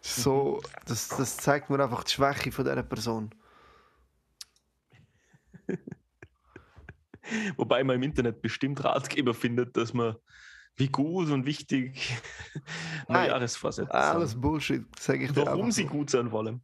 So, 0.00 0.60
das, 0.86 1.08
das 1.08 1.36
zeigt 1.38 1.70
mir 1.70 1.82
einfach 1.82 2.04
die 2.04 2.12
Schwäche 2.12 2.52
von 2.52 2.64
dieser 2.64 2.82
Person. 2.82 3.30
Wobei 7.56 7.82
man 7.84 7.96
im 7.96 8.02
Internet 8.02 8.42
bestimmt 8.42 8.84
Ratgeber 8.84 9.32
findet, 9.34 9.76
dass 9.76 9.94
man 9.94 10.16
wie 10.76 10.88
gut 10.88 11.30
und 11.30 11.46
wichtig 11.46 12.14
Nein. 13.08 13.28
Neujahresvorsätze 13.28 13.94
Alles 13.94 14.32
sind. 14.32 14.40
Bullshit, 14.40 14.84
sage 14.98 15.24
ich 15.24 15.32
dir 15.32 15.46
Warum 15.46 15.70
sie 15.70 15.84
gut 15.84 16.10
sein 16.10 16.30
wollen. 16.32 16.60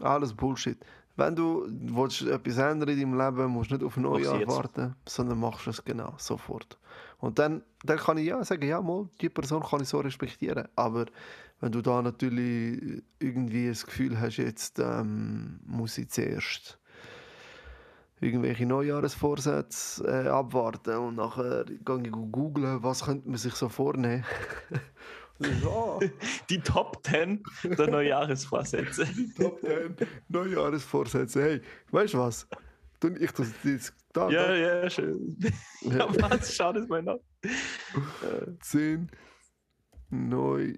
Alles 0.00 0.34
Bullshit. 0.34 0.78
Wenn 1.16 1.36
du 1.36 1.66
willst 1.68 2.22
etwas 2.22 2.58
ändern 2.58 2.88
in 2.88 2.98
deinem 2.98 3.18
Leben, 3.18 3.50
musst 3.52 3.70
du 3.70 3.76
nicht 3.76 3.84
auf 3.84 3.96
ein 3.96 4.02
Neujahr 4.02 4.44
warten, 4.48 4.96
sondern 5.06 5.38
machst 5.38 5.68
es 5.68 5.84
genau, 5.84 6.14
sofort. 6.18 6.76
Und 7.18 7.38
dann, 7.38 7.62
dann 7.84 7.98
kann 7.98 8.18
ich 8.18 8.26
ja 8.26 8.42
sagen, 8.42 8.66
ja, 8.66 8.82
mal, 8.82 9.08
die 9.20 9.28
Person 9.28 9.62
kann 9.62 9.80
ich 9.80 9.88
so 9.88 10.00
respektieren. 10.00 10.66
Aber 10.74 11.06
wenn 11.60 11.70
du 11.70 11.80
da 11.82 12.02
natürlich 12.02 13.02
irgendwie 13.20 13.68
das 13.68 13.86
Gefühl 13.86 14.20
hast, 14.20 14.38
jetzt 14.38 14.80
ähm, 14.80 15.60
muss 15.64 15.96
ich 15.98 16.10
zuerst 16.10 16.80
irgendwelche 18.20 18.66
Neujahresvorsätze 18.66 20.04
äh, 20.06 20.28
abwarten 20.28 20.96
und 20.96 21.16
nachher 21.16 21.64
gehe 21.64 22.02
ich 22.04 22.10
googeln, 22.12 22.82
was 22.82 23.04
könnte 23.04 23.28
man 23.28 23.38
sich 23.38 23.54
so 23.54 23.68
vornehmen. 23.68 24.24
So, 25.62 26.00
Die 26.48 26.60
Top 26.60 27.04
10 27.04 27.42
der 27.64 27.88
Neujahresvorsätze. 27.88 29.04
Top 29.36 29.60
10 29.60 29.96
Neujahresvorsätze. 30.28 31.42
Hey, 31.42 31.60
weißt 31.90 32.14
du 32.14 32.18
was? 32.18 32.46
Tun 33.00 33.16
ich 33.20 33.32
das 33.32 33.48
jetzt 33.64 33.94
da, 34.12 34.30
Ja, 34.30 34.46
da 34.46 34.54
ja, 34.54 34.88
schön. 34.88 35.36
Ja, 35.82 36.06
was? 36.08 36.54
Schau 36.54 36.72
das 36.72 36.86
mal 36.86 37.02
nach. 37.02 37.18
10 38.60 39.10
neu. 40.10 40.74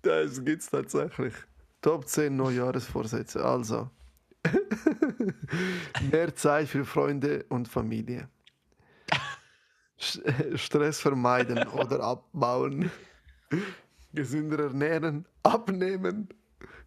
Das 0.00 0.42
gibt's 0.42 0.70
tatsächlich. 0.70 1.34
Top 1.82 2.08
10 2.08 2.34
Neujahresvorsätze. 2.34 3.44
Also. 3.44 3.90
Mehr 6.10 6.34
Zeit 6.34 6.68
für 6.68 6.84
Freunde 6.84 7.44
und 7.48 7.68
Familie. 7.68 8.28
Stress 9.96 11.00
vermeiden 11.00 11.66
oder 11.68 12.00
abbauen. 12.00 12.90
Gesünder 14.12 14.64
ernähren, 14.64 15.26
abnehmen. 15.42 16.28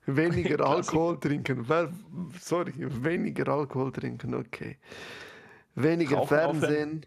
Weniger. 0.06 0.66
Alkohol 0.66 1.20
trinken. 1.20 1.66
Sorry, 2.40 2.74
weniger 2.78 3.50
Alkohol 3.50 3.92
trinken, 3.92 4.36
okay. 4.36 4.78
Weniger 5.76 6.20
aufhören. 6.22 6.60
Fernsehen. 6.60 7.06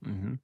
Mhm. 0.00 0.40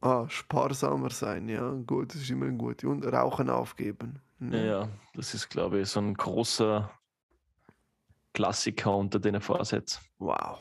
Ah, 0.00 0.28
sparsamer 0.28 1.10
sein, 1.10 1.48
ja, 1.48 1.70
gut, 1.86 2.14
das 2.14 2.22
ist 2.22 2.30
immer 2.30 2.46
ein 2.46 2.58
gut. 2.58 2.82
Und 2.82 3.04
Rauchen 3.04 3.50
aufgeben. 3.50 4.20
Ja, 4.40 4.58
ja, 4.58 4.88
das 5.14 5.34
ist, 5.34 5.48
glaube 5.48 5.80
ich, 5.80 5.88
so 5.88 6.00
ein 6.00 6.14
großer 6.14 6.90
Klassiker 8.32 8.96
unter 8.96 9.18
den 9.18 9.40
Vorsätzen. 9.40 10.00
Wow. 10.18 10.58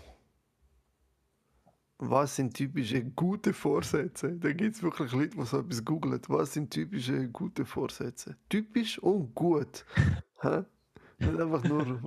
Was 2.03 2.35
sind 2.35 2.55
typische 2.55 3.03
gute 3.03 3.53
Vorsätze? 3.53 4.31
Da 4.37 4.51
gibt 4.53 4.75
es 4.75 4.81
wirklich 4.81 5.11
Leute, 5.11 5.37
die 5.37 5.43
so 5.45 5.59
etwas 5.59 5.85
googeln. 5.85 6.19
Was 6.27 6.53
sind 6.53 6.71
typische 6.71 7.27
gute 7.29 7.63
Vorsätze? 7.63 8.35
Typisch 8.49 8.97
und 8.99 9.35
gut. 9.35 9.85
Nicht 11.19 11.39
einfach 11.39 11.63
nur. 11.63 11.85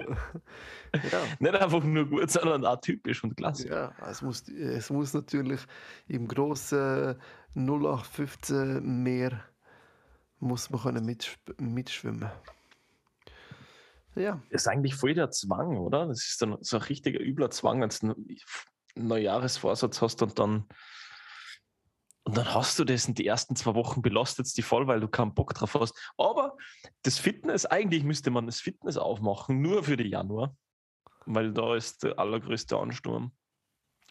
ja, 0.92 1.20
Nicht 1.38 1.54
einfach 1.54 1.84
nur 1.84 2.06
gut, 2.06 2.28
sondern 2.28 2.64
atypisch 2.64 3.22
und 3.22 3.36
klassisch. 3.36 3.70
ja 3.70 3.92
es, 4.10 4.20
muss, 4.22 4.48
es 4.48 4.90
muss 4.90 5.14
natürlich 5.14 5.60
im 6.08 6.26
grossen 6.26 7.14
0815 7.54 9.02
Meer 9.04 9.40
muss 10.40 10.68
man 10.70 10.80
können 10.82 11.08
mitschw- 11.08 11.62
mitschwimmen. 11.62 12.28
Ja. 14.16 14.40
Das 14.50 14.62
ist 14.62 14.68
eigentlich 14.68 14.94
voll 14.94 15.14
der 15.14 15.30
Zwang, 15.30 15.76
oder? 15.78 16.06
Das 16.06 16.24
ist 16.24 16.40
dann 16.40 16.56
so 16.60 16.76
ein 16.76 16.82
richtiger 16.82 17.20
übler 17.20 17.50
Zwang, 17.50 17.80
wenn 17.80 17.88
du 17.88 18.14
einen 18.96 19.08
Neujahresvorsatz 19.08 20.00
hast 20.00 20.22
und 20.22 20.38
dann 20.38 20.66
und 22.26 22.38
dann 22.38 22.54
hast 22.54 22.78
du 22.78 22.84
das 22.84 23.06
in 23.06 23.14
die 23.14 23.26
ersten 23.26 23.54
zwei 23.54 23.74
Wochen 23.74 24.00
belastet 24.00 24.56
die 24.56 24.62
voll, 24.62 24.86
weil 24.86 24.98
du 24.98 25.08
keinen 25.08 25.34
Bock 25.34 25.52
drauf 25.52 25.74
hast. 25.74 25.94
Aber 26.16 26.56
das 27.02 27.18
Fitness, 27.18 27.66
eigentlich 27.66 28.02
müsste 28.02 28.30
man 28.30 28.46
das 28.46 28.60
Fitness 28.60 28.96
aufmachen, 28.96 29.60
nur 29.60 29.84
für 29.84 29.98
den 29.98 30.08
Januar, 30.08 30.56
weil 31.26 31.52
da 31.52 31.76
ist 31.76 32.02
der 32.02 32.18
allergrößte 32.18 32.78
Ansturm. 32.78 33.32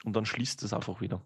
Und 0.04 0.16
dann 0.16 0.28
schließt 0.28 0.62
es 0.62 0.74
einfach 0.74 1.02
wieder. 1.02 1.26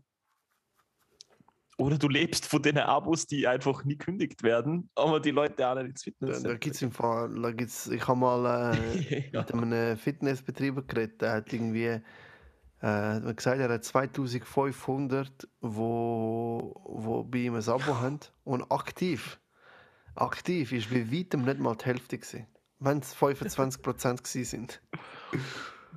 Oder 1.79 1.97
du 1.99 2.07
lebst 2.09 2.45
von 2.47 2.61
den 2.63 2.77
Abos, 2.79 3.27
die 3.27 3.47
einfach 3.47 3.83
nie 3.85 3.97
kündigt 3.97 4.41
werden, 4.41 4.89
aber 4.95 5.19
die 5.19 5.29
Leute 5.31 5.67
alle 5.67 5.81
ins 5.81 6.01
Da, 6.01 6.05
Fitness. 6.05 6.41
da 6.43 6.55
gibt's 6.55 6.81
im 6.81 6.91
Fall, 6.91 7.29
da 7.39 7.51
gibt's, 7.51 7.87
ich 7.87 8.07
habe 8.07 8.19
mal 8.19 8.73
äh, 8.75 9.29
ja. 9.31 9.41
mit 9.41 9.53
einem 9.53 9.97
Fitnessbetrieber 9.97 10.81
geredet, 10.81 11.21
der 11.21 11.33
hat 11.33 11.53
irgendwie 11.53 12.01
äh, 12.81 13.19
mir 13.19 13.33
gesagt, 13.35 13.59
er 13.59 13.69
hat 13.69 13.83
2500, 13.83 15.47
wo, 15.61 16.81
wo 16.85 17.23
bei 17.23 17.39
ihm 17.39 17.55
ein 17.55 17.67
Abo 17.69 17.97
haben 17.99 18.19
und 18.43 18.71
aktiv, 18.71 19.39
aktiv 20.15 20.71
ist 20.71 20.89
bei 20.89 21.11
weitem 21.11 21.43
nicht 21.45 21.59
mal 21.59 21.75
die 21.75 21.85
Hälfte 21.85 22.17
gewesen, 22.17 22.47
wenn 22.79 22.99
es 22.99 23.13
25 23.13 23.81
Prozent 23.81 24.25
sind. 24.25 24.81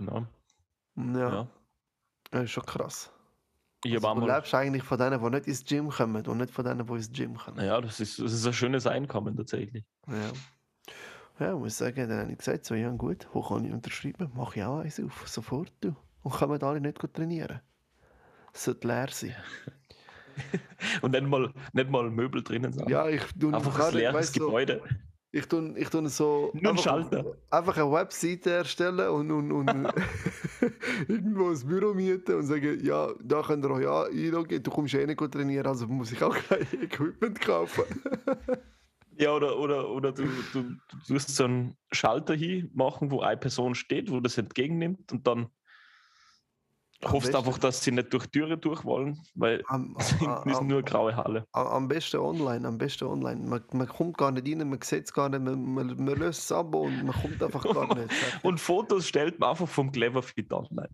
Ja, 0.01 0.27
Ja, 0.97 1.33
ja. 1.33 1.49
das 2.31 2.45
ist 2.45 2.51
schon 2.53 2.65
krass. 2.65 3.13
Also, 3.83 4.15
du 4.15 4.27
lebst 4.27 4.55
eigentlich 4.55 4.83
von 4.83 4.99
denen, 4.99 5.23
die 5.23 5.31
nicht 5.31 5.47
ins 5.47 5.65
Gym 5.65 5.89
kommen 5.89 6.27
und 6.27 6.39
nicht 6.39 6.53
von 6.53 6.65
denen, 6.65 6.87
die 6.87 6.93
ins 6.93 7.13
Gym 7.13 7.37
kommen. 7.37 7.65
ja, 7.65 7.81
das 7.81 8.01
ist, 8.01 8.19
das 8.19 8.33
ist 8.33 8.47
ein 8.47 8.53
schönes 8.53 8.87
Einkommen 8.87 9.37
tatsächlich. 9.37 9.85
Ja. 10.07 10.33
Ja, 11.39 11.55
ich 11.55 11.59
muss 11.59 11.79
sagen, 11.79 12.07
dann 12.07 12.21
habe 12.21 12.33
ich 12.33 12.39
gesagt, 12.39 12.67
so, 12.67 12.75
ja 12.75 12.91
gut, 12.91 13.27
wo 13.33 13.41
kann 13.41 13.65
ich 13.65 13.73
unterschreiben? 13.73 14.31
Mache 14.35 14.59
ich 14.59 14.65
auch 14.65 14.81
eins 14.81 15.01
auf, 15.01 15.27
sofort. 15.27 15.73
Du. 15.81 15.97
Und 16.23 16.35
können 16.35 16.63
alle 16.63 16.81
nicht 16.83 16.99
gut 16.99 17.15
trainieren. 17.15 17.61
Es 18.53 18.65
sollte 18.65 18.87
leer 18.87 19.09
sein. 19.11 19.35
Und 21.03 21.13
nicht 21.13 21.27
mal, 21.27 21.53
nicht 21.73 21.91
mal 21.91 22.11
Möbel 22.11 22.43
drinnen 22.43 22.73
sind. 22.73 22.91
Ja, 22.91 23.09
ich 23.09 23.23
tue 23.39 23.55
einfach 23.55 23.89
ein 23.89 23.95
leeres 23.95 24.33
du, 24.33 24.41
so, 24.41 24.47
Gebäude. 24.47 24.83
Ich 25.33 25.47
tue, 25.47 25.79
ich 25.79 25.89
tue 25.89 26.09
so 26.09 26.53
einfach, 26.55 26.83
Schalter. 26.83 27.25
einfach 27.51 27.77
eine 27.77 27.93
Webseite 27.93 28.51
erstellen 28.51 29.09
und, 29.11 29.31
und, 29.31 29.53
und 29.53 29.69
irgendwo 31.09 31.51
ein 31.51 31.67
Büro 31.67 31.95
mieten 31.95 32.35
und 32.35 32.43
sagen, 32.43 32.85
ja, 32.85 33.09
da 33.23 33.43
könnt 33.43 33.65
ihr 33.65 33.71
euch 33.71 33.85
ja 33.85 34.05
einloggen, 34.05 34.63
du 34.63 34.71
kommst 34.71 34.95
eh 34.95 35.07
nicht 35.07 35.19
gut 35.19 35.33
trainieren, 35.33 35.67
also 35.67 35.87
muss 35.87 36.11
ich 36.11 36.23
auch 36.23 36.35
kein 36.35 36.67
Equipment 36.83 37.41
kaufen. 37.41 37.85
Ja, 39.19 39.35
oder, 39.35 39.59
oder, 39.59 39.89
oder 39.91 40.13
du, 40.13 40.25
du, 40.53 40.63
du 40.63 40.97
tust 41.07 41.37
so 41.37 41.45
einen 41.45 41.77
Schalter 41.93 42.35
hier 42.35 42.69
machen, 42.73 43.11
wo 43.11 43.21
eine 43.21 43.37
Person 43.37 43.75
steht, 43.75 44.11
wo 44.11 44.19
das 44.19 44.37
entgegennimmt 44.37 45.13
und 45.13 45.27
dann 45.27 45.49
hoffst 47.05 47.35
einfach, 47.35 47.57
dass 47.59 47.83
sie 47.83 47.93
nicht 47.93 48.13
durch 48.13 48.27
Türe 48.27 48.59
durch 48.59 48.85
wollen, 48.85 49.19
weil 49.35 49.63
Am, 49.69 49.97
es 49.99 50.15
am, 50.21 50.49
ist 50.49 50.63
nur 50.63 50.83
graue 50.83 51.17
Halle. 51.17 51.47
am- 51.53 51.67
am 51.67 51.89
besten 51.89 52.19
online, 52.19 52.67
am 52.69 52.77
besten 52.79 53.05
online. 53.07 53.41
Man, 53.49 53.63
man 53.73 53.89
kommt 53.89 54.19
gar 54.19 54.31
nicht 54.31 54.47
rein, 54.47 54.69
man 54.69 54.81
sieht 54.83 55.05
es 55.05 55.13
gar 55.13 55.29
nicht, 55.29 55.43
man, 55.43 55.63
man, 55.73 55.87
man 55.97 56.19
löst 56.19 56.51
das 56.51 56.57
Abo 56.59 56.83
und 56.83 57.05
man 57.05 57.15
kommt 57.15 57.43
einfach 57.43 57.63
gar 57.65 57.95
nicht. 57.99 58.13
Und 58.43 58.61
Fotos 58.61 59.07
stellt 59.09 59.39
man 59.41 59.51
einfach 59.51 59.69
vom 59.69 59.91
Cleverfit 59.93 60.53
online. 60.53 60.91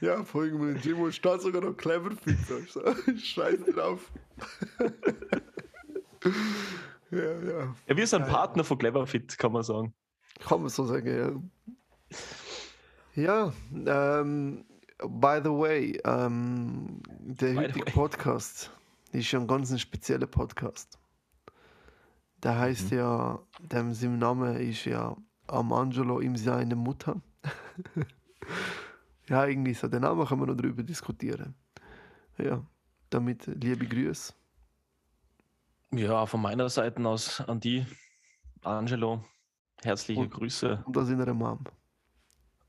Ja, 0.00 0.22
vor 0.24 0.44
irgendeinem 0.44 0.80
Gym 0.80 1.00
und 1.00 1.14
steht 1.14 1.40
sogar 1.42 1.60
noch 1.62 1.74
clever 1.76 2.10
fit. 2.12 2.38
So. 2.68 2.80
Scheiß 3.16 3.58
drauf. 3.74 4.10
ja, 7.10 7.18
ja. 7.18 7.74
Ja, 7.86 7.96
wir 7.96 8.06
sind 8.06 8.20
Ja. 8.22 8.26
Partner 8.26 8.64
von 8.64 8.78
Cleverfit, 8.78 9.36
kann 9.38 9.52
man 9.52 9.62
sagen. 9.62 9.94
Kann 10.40 10.60
man 10.60 10.68
so 10.70 10.84
sagen, 10.84 11.42
ja. 13.14 13.22
Ja, 13.22 13.52
ähm, 14.20 14.64
by 14.98 15.40
the 15.42 15.50
way, 15.50 16.00
ähm, 16.04 17.02
der 17.20 17.54
heutige. 17.56 17.84
Podcast 17.92 18.70
ist 19.12 19.26
schon 19.26 19.42
ein 19.42 19.46
ganz 19.46 19.78
spezieller 19.80 20.26
Podcast. 20.26 20.98
Der 22.42 22.58
heißt 22.58 22.90
Mhm. 22.92 22.98
ja, 22.98 23.38
dem 23.60 23.92
sein 23.94 24.18
Name 24.18 24.58
ist 24.62 24.84
ja 24.84 25.16
Amangelo 25.46 26.20
im 26.20 26.36
seine 26.36 26.76
Mutter. 26.76 27.20
ja, 29.28 29.46
irgendwie 29.46 29.74
so. 29.74 29.88
Den 29.88 30.02
Namen 30.02 30.26
können 30.26 30.40
wir 30.42 30.46
noch 30.46 30.56
drüber 30.56 30.82
diskutieren. 30.82 31.54
Ja, 32.38 32.62
damit 33.10 33.46
liebe 33.46 33.86
Grüße. 33.86 34.32
Ja, 35.92 36.26
von 36.26 36.42
meiner 36.42 36.68
Seite 36.68 37.06
aus 37.06 37.40
an 37.40 37.60
die, 37.60 37.86
Angelo, 38.62 39.24
herzliche 39.82 40.20
Und- 40.22 40.30
Grüße. 40.32 40.82
Und 40.86 40.96
das 40.96 41.08
in 41.08 41.20
einer 41.20 41.34
Mom. 41.34 41.64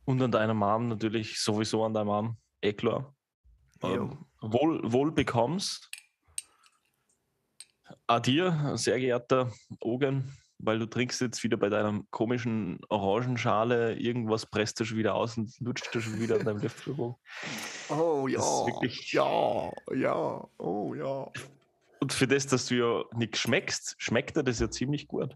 Und 0.06 0.22
an 0.22 0.32
deiner 0.32 0.54
Mom 0.54 0.88
natürlich, 0.88 1.40
sowieso 1.42 1.84
an 1.84 1.94
deiner 1.94 2.06
Mom, 2.06 2.38
eh 2.62 2.74
klar. 2.74 3.16
Ähm, 3.82 4.26
wohl, 4.42 4.80
wohl 4.92 5.12
bekommst. 5.12 5.90
A 8.08 8.20
dir, 8.20 8.74
sehr 8.78 9.00
geehrter 9.00 9.52
Ogen, 9.80 10.32
weil 10.60 10.80
du 10.80 10.86
trinkst 10.86 11.22
jetzt 11.22 11.44
wieder 11.44 11.58
bei 11.58 11.70
deiner 11.70 12.02
komischen 12.12 12.80
Orangenschale, 12.90 13.96
irgendwas 13.96 14.46
presst 14.46 14.80
du 14.80 14.86
schon 14.86 14.98
wieder 14.98 15.16
aus 15.16 15.38
und 15.38 15.60
lutscht 15.60 15.94
du 15.94 16.02
schon 16.02 16.20
wieder 16.20 16.36
an 16.40 16.46
deinem 16.46 16.60
Löffelbogen. 16.62 17.16
Oh 17.90 18.28
ist 18.28 18.40
wirklich- 18.40 19.12
ja, 19.14 19.72
ja, 19.94 20.48
oh 20.58 20.96
ja. 20.96 21.32
Und 22.00 22.14
für 22.14 22.28
das, 22.28 22.48
dass 22.48 22.66
du 22.66 22.76
ja 22.76 23.04
nicht 23.16 23.38
schmeckst, 23.38 23.96
schmeckt 24.00 24.36
dir 24.36 24.44
das 24.44 24.60
ja 24.60 24.70
ziemlich 24.72 25.08
gut. 25.08 25.36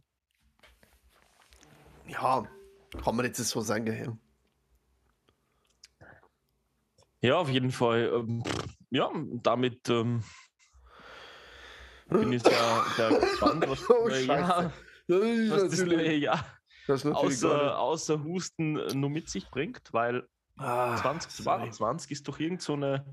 Ja, 2.07 2.47
kann 3.03 3.15
man 3.15 3.25
jetzt 3.25 3.37
so 3.37 3.61
sagen. 3.61 3.85
Ja. 3.95 4.17
Ja, 7.21 7.35
auf 7.35 7.49
jeden 7.49 7.71
Fall. 7.71 8.11
Ähm, 8.13 8.43
ja, 8.89 9.11
damit 9.43 9.89
ähm, 9.89 10.23
bin 12.09 12.33
ich 12.33 12.43
sehr, 12.43 12.85
sehr 12.95 13.09
gespannt, 13.19 13.65
was 13.67 13.89
Oh, 13.89 14.07
äh, 14.07 14.25
ja, 14.25 14.73
Das 15.07 15.21
ist 15.23 15.51
was 15.51 15.69
das 15.69 15.79
neue 15.79 15.97
natürlich, 15.97 16.21
Jahr 16.21 16.45
das 16.87 17.05
außer, 17.05 17.77
außer 17.79 18.23
Husten 18.23 18.77
äh, 18.77 18.93
nur 18.93 19.09
mit 19.09 19.29
sich 19.29 19.49
bringt, 19.49 19.81
weil 19.91 20.27
Ah, 20.57 20.97
sorry. 20.97 21.19
2022 21.19 22.11
ist 22.11 22.27
doch 22.27 22.39
irgend 22.39 22.61
so 22.61 22.73
eine 22.73 23.05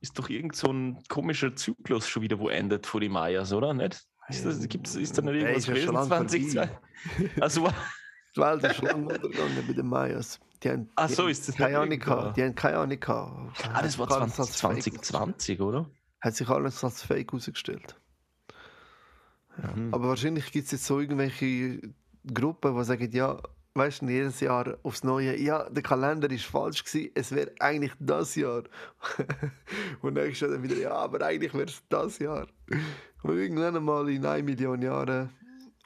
ist 0.00 0.18
doch 0.18 0.28
irgend 0.28 0.56
so 0.56 0.72
ein 0.72 0.98
komischer 1.08 1.54
Zyklus 1.54 2.08
schon 2.08 2.22
wieder, 2.22 2.38
wo 2.38 2.48
endet 2.48 2.86
vor 2.86 3.00
die 3.00 3.08
Mayas, 3.08 3.52
oder? 3.52 3.74
Nicht? 3.74 4.06
Ist, 4.28 4.46
das, 4.46 4.66
gibt's, 4.68 4.96
ist 4.96 5.18
da 5.18 5.22
nicht 5.22 5.34
irgendwas 5.34 5.66
gewesen? 5.66 5.92
lang 5.92 6.06
20, 6.06 6.52
vorbei. 6.52 6.80
also, 7.40 7.68
Die 8.34 8.40
Welt 8.40 8.64
ist 8.64 8.76
schon 8.76 8.86
lange 8.86 9.06
untergegangen 9.06 9.66
bei 9.66 9.72
den 9.74 9.86
Mayas. 9.86 10.40
Die 10.62 10.70
haben, 10.70 10.90
Ach 10.96 11.08
so, 11.08 11.26
ist 11.26 11.48
das 11.48 11.56
keine 11.56 11.78
Ahnung 11.78 11.98
gehabt. 11.98 12.36
Die 12.36 12.42
haben 12.42 12.54
keine 12.54 12.78
Ahnung 12.78 13.00
gehabt. 13.00 13.68
ah, 13.72 13.82
das 13.82 13.98
war 13.98 14.08
Hat 14.08 14.12
sich 14.12 14.20
alles 14.20 14.34
20, 14.34 14.40
als 14.40 14.60
Fake 14.60 15.04
2020, 15.04 15.60
oder? 15.60 15.90
Hat 16.20 16.34
sich 16.34 16.48
alles 16.48 16.84
als 16.84 17.02
Fake 17.02 17.32
herausgestellt. 17.32 17.96
Mhm. 19.56 19.92
Aber 19.92 20.08
wahrscheinlich 20.08 20.52
gibt 20.52 20.66
es 20.66 20.72
jetzt 20.72 20.84
so 20.84 21.00
irgendwelche 21.00 21.80
Gruppen, 22.32 22.76
die 22.76 22.84
sagen, 22.84 23.10
ja, 23.12 23.38
weißt 23.74 24.02
du, 24.02 24.06
jedes 24.06 24.40
Jahr 24.40 24.76
aufs 24.82 25.04
Neue, 25.04 25.38
ja, 25.40 25.68
der 25.68 25.82
Kalender 25.82 26.30
ist 26.30 26.44
falsch 26.44 26.84
gewesen, 26.84 27.10
es 27.14 27.32
wäre 27.32 27.52
eigentlich 27.60 27.92
das 27.98 28.34
Jahr. 28.34 28.64
Und 30.02 30.14
nächstes 30.14 30.40
Jahr 30.40 30.50
dann 30.50 30.62
wieder, 30.62 30.76
ja, 30.76 30.92
aber 30.92 31.24
eigentlich 31.24 31.54
wäre 31.54 31.64
es 31.64 31.82
das 31.88 32.18
Jahr. 32.18 32.46
Und 33.22 33.36
irgendwann 33.36 33.76
einmal 33.76 34.08
in 34.08 34.24
eine 34.26 34.42
Million 34.42 34.82
Jahren 34.82 35.30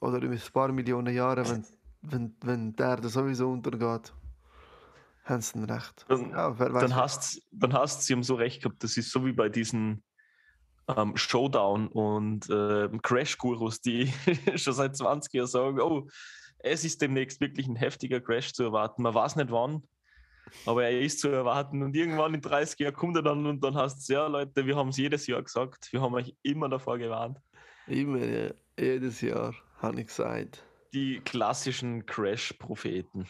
oder 0.00 0.22
in 0.22 0.32
ein 0.32 0.40
paar 0.52 0.72
Millionen 0.72 1.14
Jahren, 1.14 1.46
wenn, 1.46 1.64
wenn, 2.02 2.34
wenn 2.42 2.76
der 2.76 2.86
Erde 2.88 3.08
sowieso 3.08 3.50
untergeht, 3.50 4.12
sie 5.26 5.52
dann 5.54 5.70
recht. 5.70 6.04
Dann- 6.08 6.30
ja, 6.30 6.50
dann 6.50 6.96
hast, 6.96 7.42
dann 7.50 7.72
hast 7.72 8.02
sie 8.02 8.12
haben 8.14 8.22
so 8.22 8.34
recht 8.34 8.62
gehabt. 8.62 8.82
Das 8.82 8.96
ist 8.96 9.10
so 9.10 9.24
wie 9.24 9.32
bei 9.32 9.48
diesen 9.48 10.02
ähm, 10.88 11.16
Showdown 11.16 11.88
und 11.88 12.48
ähm, 12.50 13.00
Crash-Gurus, 13.00 13.80
die 13.80 14.12
schon 14.56 14.74
seit 14.74 14.96
20 14.96 15.32
Jahren 15.32 15.46
sagen, 15.46 15.80
oh, 15.80 16.08
es 16.58 16.84
ist 16.84 17.00
demnächst 17.02 17.40
wirklich 17.40 17.66
ein 17.66 17.76
heftiger 17.76 18.20
Crash 18.20 18.52
zu 18.52 18.64
erwarten. 18.64 19.02
Man 19.02 19.14
weiß 19.14 19.36
nicht 19.36 19.50
wann, 19.50 19.82
aber 20.66 20.84
er 20.84 21.00
ist 21.00 21.20
zu 21.20 21.28
erwarten. 21.28 21.82
Und 21.82 21.94
irgendwann 21.96 22.34
in 22.34 22.40
30 22.40 22.78
Jahren 22.78 22.94
kommt 22.94 23.16
er 23.16 23.22
dann 23.22 23.46
und 23.46 23.62
dann 23.64 23.74
hast 23.74 24.08
du, 24.08 24.12
ja 24.12 24.26
Leute, 24.26 24.66
wir 24.66 24.76
haben 24.76 24.88
es 24.88 24.96
jedes 24.96 25.26
Jahr 25.26 25.42
gesagt, 25.42 25.90
wir 25.92 26.00
haben 26.00 26.14
euch 26.14 26.34
immer 26.42 26.68
davor 26.68 26.98
gewarnt. 26.98 27.38
immer, 27.86 28.18
ja, 28.18 28.50
jedes 28.78 29.20
Jahr, 29.20 29.54
habe 29.78 30.00
ich 30.00 30.06
gesagt. 30.08 30.64
Die 30.92 31.20
klassischen 31.20 32.04
Crash-Propheten. 32.06 33.26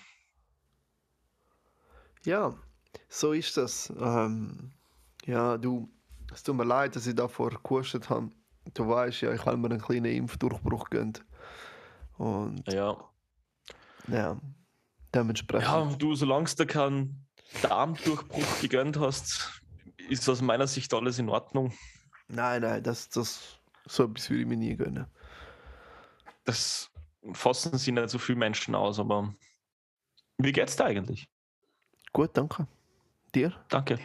Ja, 2.24 2.54
so 3.08 3.32
ist 3.32 3.56
das. 3.56 3.92
Ähm, 3.98 4.72
ja, 5.26 5.58
du, 5.58 5.88
es 6.32 6.42
tut 6.42 6.56
mir 6.56 6.64
leid, 6.64 6.96
dass 6.96 7.06
ich 7.06 7.14
davor 7.14 7.50
gehustet 7.62 8.08
habe. 8.10 8.30
Du 8.72 8.88
weißt 8.88 9.22
ja, 9.22 9.32
ich 9.32 9.44
habe 9.44 9.56
mir 9.56 9.70
einen 9.70 9.80
kleinen 9.80 10.06
Impfdurchbruch 10.06 10.90
gönnt. 10.90 11.24
Und 12.16 12.66
Ja. 12.72 12.96
ja, 14.08 14.40
dementsprechend. 15.14 15.68
Ja, 15.68 15.96
du, 15.98 16.14
solange 16.14 16.48
du 16.56 16.66
keinen 16.66 17.26
Darmdurchbruch 17.62 18.60
gegönnt 18.60 18.98
hast, 18.98 19.62
ist 20.08 20.28
aus 20.28 20.40
meiner 20.40 20.66
Sicht 20.66 20.92
alles 20.94 21.18
in 21.18 21.28
Ordnung. 21.28 21.72
Nein, 22.28 22.62
nein, 22.62 22.82
das, 22.82 23.08
das, 23.10 23.58
so 23.86 24.04
etwas 24.04 24.30
würde 24.30 24.42
ich 24.42 24.48
mir 24.48 24.56
nie 24.56 24.76
gönnen. 24.76 25.06
Das 26.44 26.90
fassen 27.32 27.76
sich 27.76 27.92
nicht 27.92 28.10
so 28.10 28.18
viele 28.18 28.38
Menschen 28.38 28.74
aus, 28.74 28.98
aber 28.98 29.34
wie 30.38 30.52
geht's 30.52 30.76
dir 30.76 30.84
eigentlich? 30.84 31.28
Gut, 32.14 32.30
danke. 32.32 32.66
Dir? 33.34 33.52
Danke. 33.68 33.98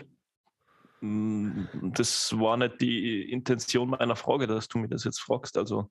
Das 0.99 2.37
war 2.37 2.57
nicht 2.57 2.81
die 2.81 3.31
Intention 3.31 3.91
meiner 3.91 4.17
Frage, 4.17 4.47
dass 4.47 4.67
du 4.67 4.79
mir 4.79 4.89
das 4.89 5.05
jetzt 5.05 5.21
fragst. 5.21 5.57
Also, 5.57 5.89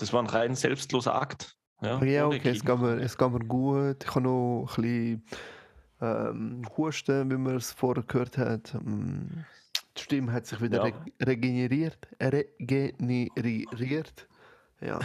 das 0.00 0.12
war 0.12 0.20
ein 0.22 0.26
rein 0.26 0.54
selbstloser 0.56 1.14
Akt. 1.14 1.56
Ja, 1.80 2.02
Ja, 2.02 2.26
okay, 2.26 2.50
es 2.50 2.62
geht, 2.64 2.78
mir, 2.78 2.98
es 3.00 3.16
geht 3.16 3.30
mir 3.30 3.38
gut. 3.38 4.02
Ich 4.04 4.10
habe 4.10 4.20
noch 4.22 4.66
ein 4.76 4.82
bisschen 4.82 5.24
ähm, 6.00 6.62
Husten, 6.76 7.30
wie 7.30 7.36
man 7.36 7.54
es 7.56 7.70
vorher 7.72 8.02
gehört 8.02 8.36
hat. 8.36 8.74
Mm, 8.82 9.44
Die 9.96 10.02
Stimme 10.02 10.32
hat 10.32 10.46
sich 10.46 10.60
wieder 10.60 10.78
Ja. 10.78 10.82
reg 10.84 10.94
regeneriert. 11.22 11.98
Regeneriert. 12.20 14.26
Ja. 14.80 14.98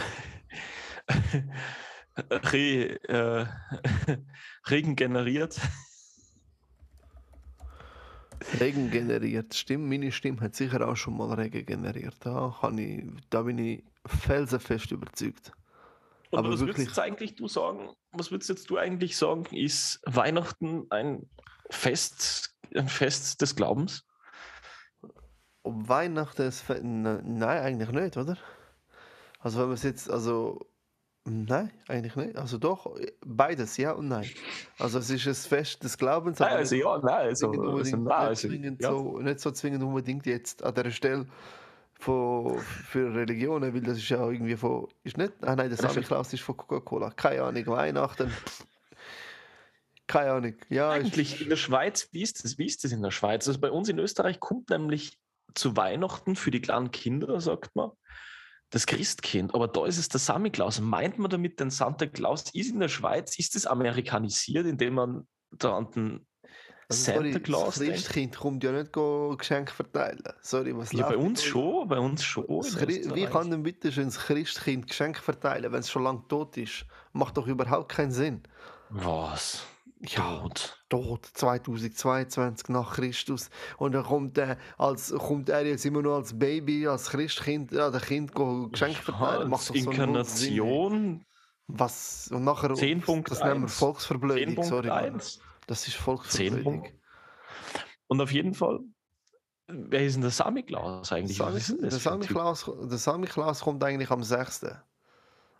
Re, 2.18 2.98
äh, 3.08 3.46
Regen 4.68 4.96
generiert. 4.96 5.60
Regen 8.58 8.90
generiert. 8.90 9.54
Stimmt, 9.54 9.88
meine 9.88 10.10
Stimme 10.12 10.40
hat 10.40 10.54
sicher 10.54 10.86
auch 10.88 10.96
schon 10.96 11.16
mal 11.16 11.32
Regen 11.34 11.64
generiert. 11.66 12.16
Da, 12.20 12.56
kann 12.60 12.78
ich, 12.78 13.04
da 13.30 13.42
bin 13.42 13.58
ich 13.58 13.84
felsenfest 14.06 14.90
überzeugt. 14.92 15.52
Und 16.30 16.38
Aber 16.38 16.50
was 16.52 16.60
würdest 16.60 16.78
jetzt 16.78 16.98
eigentlich 16.98 17.34
du 17.34 17.48
sagen? 17.48 17.90
Was 18.12 18.30
würdest 18.30 18.48
jetzt 18.50 18.70
du 18.70 18.78
eigentlich 18.78 19.16
sagen? 19.16 19.44
Ist 19.54 20.00
Weihnachten 20.06 20.86
ein 20.90 21.28
Fest, 21.70 22.54
ein 22.74 22.88
Fest 22.88 23.40
des 23.42 23.56
Glaubens? 23.56 24.06
Ob 25.62 25.88
Weihnachten 25.88 26.42
ist. 26.42 26.60
fe- 26.62 26.80
Ne- 26.82 27.22
Nein, 27.24 27.62
eigentlich 27.62 27.90
nicht, 27.90 28.16
oder? 28.16 28.36
Also, 29.40 29.58
wenn 29.58 29.66
man 29.66 29.74
es 29.74 29.82
jetzt. 29.82 30.10
Also. 30.10 30.69
Nein, 31.24 31.70
eigentlich 31.86 32.16
nicht. 32.16 32.36
Also, 32.36 32.56
doch, 32.58 32.96
beides, 33.24 33.76
ja 33.76 33.92
und 33.92 34.08
nein. 34.08 34.28
Also, 34.78 34.98
es 34.98 35.10
ist 35.10 35.26
ein 35.26 35.34
Fest 35.34 35.84
des 35.84 35.98
Glaubens. 35.98 36.38
Nein, 36.38 36.56
also 36.56 36.74
ja, 36.74 36.98
nein, 36.98 37.26
also, 37.28 37.50
also, 37.50 37.96
nein, 37.96 38.02
nicht, 38.04 38.10
also, 38.12 38.48
zwingend 38.48 38.82
ja. 38.82 38.90
so, 38.90 39.18
nicht 39.20 39.40
so 39.40 39.50
zwingend 39.50 39.82
unbedingt 39.82 40.24
jetzt 40.26 40.62
an 40.62 40.74
dieser 40.74 40.90
Stelle 40.90 41.26
von, 41.98 42.58
für 42.58 43.14
Religionen, 43.14 43.74
weil 43.74 43.82
das 43.82 43.98
ist 43.98 44.08
ja 44.08 44.26
irgendwie 44.28 44.56
von. 44.56 44.88
Ist 45.04 45.18
nicht? 45.18 45.32
Ah, 45.42 45.54
nein, 45.54 45.68
der 45.68 46.02
Claus 46.02 46.32
ist 46.32 46.42
von 46.42 46.56
Coca-Cola. 46.56 47.10
Keine 47.10 47.42
Ahnung, 47.42 47.66
Weihnachten. 47.66 48.32
Keine 50.06 50.32
Ahnung. 50.32 50.54
Ja, 50.70 50.94
ist- 50.96 51.04
Eigentlich 51.06 51.42
in 51.42 51.50
der 51.50 51.56
Schweiz, 51.56 52.08
wie 52.12 52.22
ist 52.22 52.42
das? 52.42 52.58
Wie 52.58 52.66
ist 52.66 52.82
das 52.82 52.92
in 52.92 53.02
der 53.02 53.10
Schweiz? 53.10 53.46
Also 53.46 53.60
bei 53.60 53.70
uns 53.70 53.88
in 53.88 53.98
Österreich 53.98 54.40
kommt 54.40 54.70
nämlich 54.70 55.18
zu 55.54 55.76
Weihnachten 55.76 56.34
für 56.34 56.50
die 56.50 56.60
kleinen 56.60 56.90
Kinder, 56.90 57.40
sagt 57.40 57.76
man, 57.76 57.90
das 58.70 58.86
Christkind. 58.86 59.54
Aber 59.54 59.68
da 59.68 59.86
ist 59.86 59.98
es 59.98 60.08
der 60.08 60.20
Santa 60.20 60.50
Claus. 60.50 60.80
Meint 60.80 61.18
man 61.18 61.30
damit, 61.30 61.60
den 61.60 61.70
Santa 61.70 62.06
Claus 62.06 62.44
ist 62.52 62.70
in 62.70 62.80
der 62.80 62.88
Schweiz, 62.88 63.38
ist 63.38 63.56
es 63.56 63.66
amerikanisiert, 63.66 64.66
indem 64.66 64.94
man 64.94 65.28
da 65.50 65.76
an 65.76 65.90
den 65.90 66.26
Also, 66.88 67.04
Santa 67.04 67.32
sorry, 67.32 67.40
Claus 67.40 67.74
Das? 67.76 67.88
Christkind 67.88 68.36
kommt 68.36 68.64
ja 68.64 68.72
nicht 68.72 68.92
Geschenke 69.38 69.72
verteilen. 69.72 70.22
Sorry, 70.42 70.76
was 70.76 70.92
Ja, 70.92 71.08
bei 71.08 71.16
uns 71.16 71.42
schon, 71.42 71.88
bei 71.88 71.98
uns 71.98 72.24
schon. 72.24 72.46
Wie 72.48 73.26
kann 73.26 73.50
denn 73.50 73.62
bitte 73.62 73.92
schön 73.92 74.06
das 74.06 74.18
Christkind 74.18 74.88
Geschenke 74.88 75.20
verteilen, 75.20 75.72
wenn 75.72 75.80
es 75.80 75.90
schon 75.90 76.02
lange 76.04 76.26
tot 76.28 76.56
ist? 76.56 76.86
Macht 77.12 77.36
doch 77.36 77.46
überhaupt 77.46 77.90
keinen 77.90 78.10
Sinn. 78.12 78.42
Was? 78.88 79.66
Ja, 80.02 80.40
Tot. 80.40 80.82
tot 80.88 81.26
2022 81.34 82.68
nach 82.70 82.94
Christus 82.94 83.50
und 83.76 83.92
dann 83.92 84.04
kommt 84.04 84.38
er 84.38 84.56
als 84.78 85.12
kommt 85.12 85.50
er 85.50 85.66
jetzt 85.66 85.84
immer 85.84 86.00
nur 86.00 86.14
als 86.16 86.38
Baby 86.38 86.86
als 86.88 87.10
Christkind 87.10 87.70
ja 87.72 87.90
der 87.90 88.00
Kind 88.00 88.32
go 88.34 88.68
Geschenke 88.68 88.96
Ja, 88.96 89.02
verteilen 89.02 89.50
macht 89.50 89.60
als 89.60 89.68
doch 89.68 89.74
so. 89.76 89.90
Inkarnation 89.90 91.24
was 91.66 92.28
und 92.32 92.44
nachher 92.44 92.70
10.1. 92.70 93.28
das 93.28 93.40
nennen 93.40 93.60
wir 93.62 93.68
Volksverblödung 93.68 94.64
sorry 94.64 94.88
Mann. 94.88 95.20
10.1. 95.20 95.38
das 95.66 95.86
ist 95.86 95.92
10 95.94 96.02
Volksverblödung 96.02 96.62
Punkt. 96.64 96.94
Und 98.06 98.20
auf 98.22 98.32
jeden 98.32 98.54
Fall, 98.54 98.80
wer 99.68 100.04
ist 100.06 100.14
denn 100.14 100.22
der 100.22 100.30
Sami 100.30 100.62
Claus 100.62 101.12
eigentlich? 101.12 101.38
Was 101.38 101.46
Sami- 101.46 101.58
ist 101.58 101.82
das 101.94 102.02
der 102.02 102.20
Typ? 102.20 102.36
Klaus 102.36 102.64
der 102.80 102.98
Klaus 103.28 103.60
kommt 103.60 103.84
eigentlich 103.84 104.10
am 104.10 104.22
6. 104.24 104.66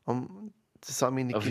Am 0.07 0.51
Samini 0.83 1.35
Aber 1.35 1.45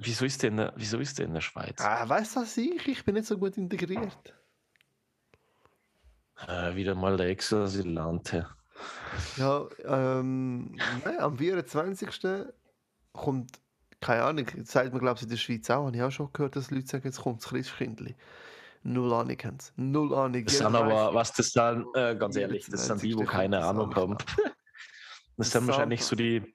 wieso 0.00 0.24
ist, 0.24 0.34
ist 0.34 0.42
der 0.42 0.50
in 0.50 0.56
der, 0.56 0.72
wieso 0.76 0.98
ist 0.98 1.18
der 1.18 1.26
in 1.26 1.34
der 1.34 1.40
Schweiz? 1.40 1.80
Ah, 1.80 2.08
weißt 2.08 2.36
du 2.36 2.40
was 2.40 2.56
ich? 2.56 2.88
Ich 2.88 3.04
bin 3.04 3.14
nicht 3.14 3.26
so 3.26 3.38
gut 3.38 3.56
integriert. 3.56 4.34
Äh, 6.48 6.74
wieder 6.74 6.94
mal 6.94 7.16
der 7.16 7.28
Ex-Asylante. 7.28 8.48
Ja, 9.36 9.66
ähm, 9.84 10.74
nein, 11.04 11.20
am 11.20 11.36
24. 11.36 12.48
kommt, 13.12 13.60
keine 14.00 14.24
Ahnung, 14.24 14.46
das 14.56 14.72
sagt 14.72 14.92
man 14.92 15.00
glaube 15.00 15.18
ich 15.18 15.24
in 15.24 15.28
der 15.28 15.36
Schweiz 15.36 15.68
auch, 15.68 15.86
habe 15.86 15.96
ich 15.96 16.02
auch 16.02 16.10
schon 16.10 16.32
gehört, 16.32 16.56
dass 16.56 16.70
Leute 16.70 16.86
sagen, 16.86 17.04
jetzt 17.04 17.20
kommt 17.20 17.42
das 17.42 17.50
Christkindli. 17.50 18.16
Null 18.82 19.12
Ahnung 19.12 19.36
haben. 19.44 19.58
Null 19.76 20.14
Ahnung. 20.14 20.44
Das 20.44 20.56
sind 20.56 20.74
aber, 20.74 21.12
was 21.12 21.32
das 21.34 21.50
sind, 21.50 21.86
äh, 21.94 22.16
ganz 22.16 22.36
ehrlich, 22.36 22.66
das 22.70 22.86
sind 22.86 23.02
die, 23.02 23.12
wo 23.12 23.24
20. 23.24 23.30
keine 23.30 23.56
das 23.58 23.66
Ahnung 23.66 23.94
haben. 23.94 24.16
Das 24.16 24.26
Das 25.36 25.52
sind 25.52 25.66
wahrscheinlich 25.68 26.04
so 26.04 26.16
die, 26.16 26.54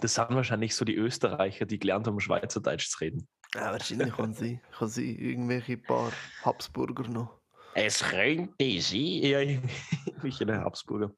das 0.00 0.14
sind 0.14 0.30
wahrscheinlich 0.30 0.74
so 0.74 0.84
die 0.84 0.96
Österreicher, 0.96 1.66
die 1.66 1.78
gelernt 1.78 2.06
haben, 2.06 2.20
Schweizerdeutsch 2.20 2.88
zu 2.88 2.98
reden. 3.00 3.28
Ja, 3.54 3.72
wahrscheinlich 3.72 4.14
kann 4.14 4.32
sie, 4.32 4.60
kann 4.76 4.88
sie 4.88 5.14
irgendwelche 5.14 5.76
paar 5.76 6.12
Habsburger 6.42 7.08
noch. 7.08 7.40
Es 7.74 8.02
könnte 8.02 8.80
sie. 8.80 9.26
Ja, 9.28 9.40
ich 10.22 10.40
eine 10.40 10.60
Habsburger. 10.60 11.12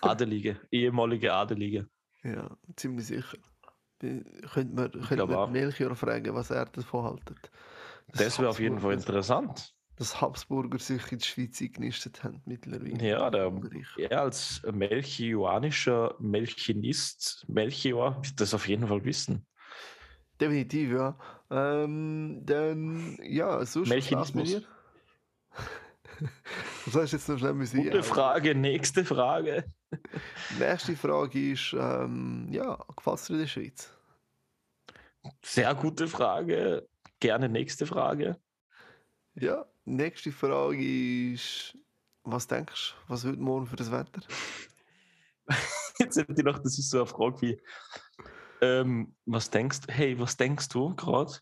Adelige, 0.00 0.60
ehemalige 0.70 1.32
Adelige. 1.32 1.88
Ja, 2.22 2.56
ziemlich 2.76 3.06
sicher. 3.06 3.38
Könnte 4.00 4.74
man, 4.74 4.90
könnte 4.90 5.26
man. 5.26 5.52
Melchior 5.52 5.94
fragen, 5.94 6.34
was 6.34 6.50
er 6.50 6.66
davon 6.66 7.04
haltet. 7.04 7.50
dass 8.08 8.18
Das 8.18 8.38
wäre 8.38 8.50
auf 8.50 8.60
jeden 8.60 8.78
Fall 8.78 8.94
interessant. 8.94 9.75
Dass 9.96 10.20
Habsburger 10.20 10.78
sich 10.78 11.10
in 11.10 11.18
die 11.18 11.24
Schweiz 11.24 11.60
eingenistet 11.62 12.22
haben 12.22 12.42
mittlerweile. 12.44 13.02
Ja, 13.02 13.30
der, 13.30 13.50
er 14.10 14.20
als 14.20 14.62
melchiornischer 14.70 16.14
Melchinist, 16.18 17.46
Melchior, 17.48 18.20
das 18.36 18.52
auf 18.52 18.68
jeden 18.68 18.86
Fall 18.88 19.04
wissen. 19.04 19.46
Definitiv, 20.40 20.92
ja. 20.92 21.18
Ähm, 21.50 22.42
dann, 22.44 23.18
ja, 23.22 23.58
mit 23.58 23.86
Melchinismus. 23.86 24.62
Was 26.86 26.94
hast 26.94 27.12
du 27.12 27.16
jetzt 27.16 27.28
noch 27.28 27.38
schnell 27.38 27.54
müssen 27.54 27.82
Gute? 27.82 28.02
Frage, 28.02 28.54
nächste 28.54 29.04
Frage. 29.04 29.64
Nächste 30.58 30.96
Frage 30.96 31.52
ist, 31.52 31.74
ähm, 31.78 32.48
ja, 32.50 32.78
es 33.14 33.24
dir 33.26 33.34
in 33.34 33.40
der 33.40 33.46
Schweiz? 33.46 33.92
Sehr 35.42 35.74
gute 35.74 36.08
Frage. 36.08 36.88
Gerne 37.20 37.48
nächste 37.48 37.86
Frage. 37.86 38.36
Ja, 39.34 39.66
nächste 39.86 40.32
Frage 40.32 41.32
ist, 41.32 41.76
was 42.24 42.46
denkst 42.46 42.94
du, 43.08 43.12
was 43.12 43.24
wird 43.24 43.38
morgen 43.38 43.66
für 43.66 43.76
das 43.76 43.90
Wetter? 43.90 44.20
Jetzt 45.98 46.16
hätte 46.16 46.34
ich 46.36 46.44
noch, 46.44 46.58
das 46.58 46.78
ist 46.78 46.90
so 46.90 46.98
eine 46.98 47.06
Frage 47.06 47.40
wie, 47.40 47.62
ähm, 48.60 49.14
was 49.24 49.48
denkst 49.50 49.80
hey, 49.88 50.18
was 50.18 50.36
denkst 50.36 50.68
du 50.68 50.94
gerade? 50.94 51.32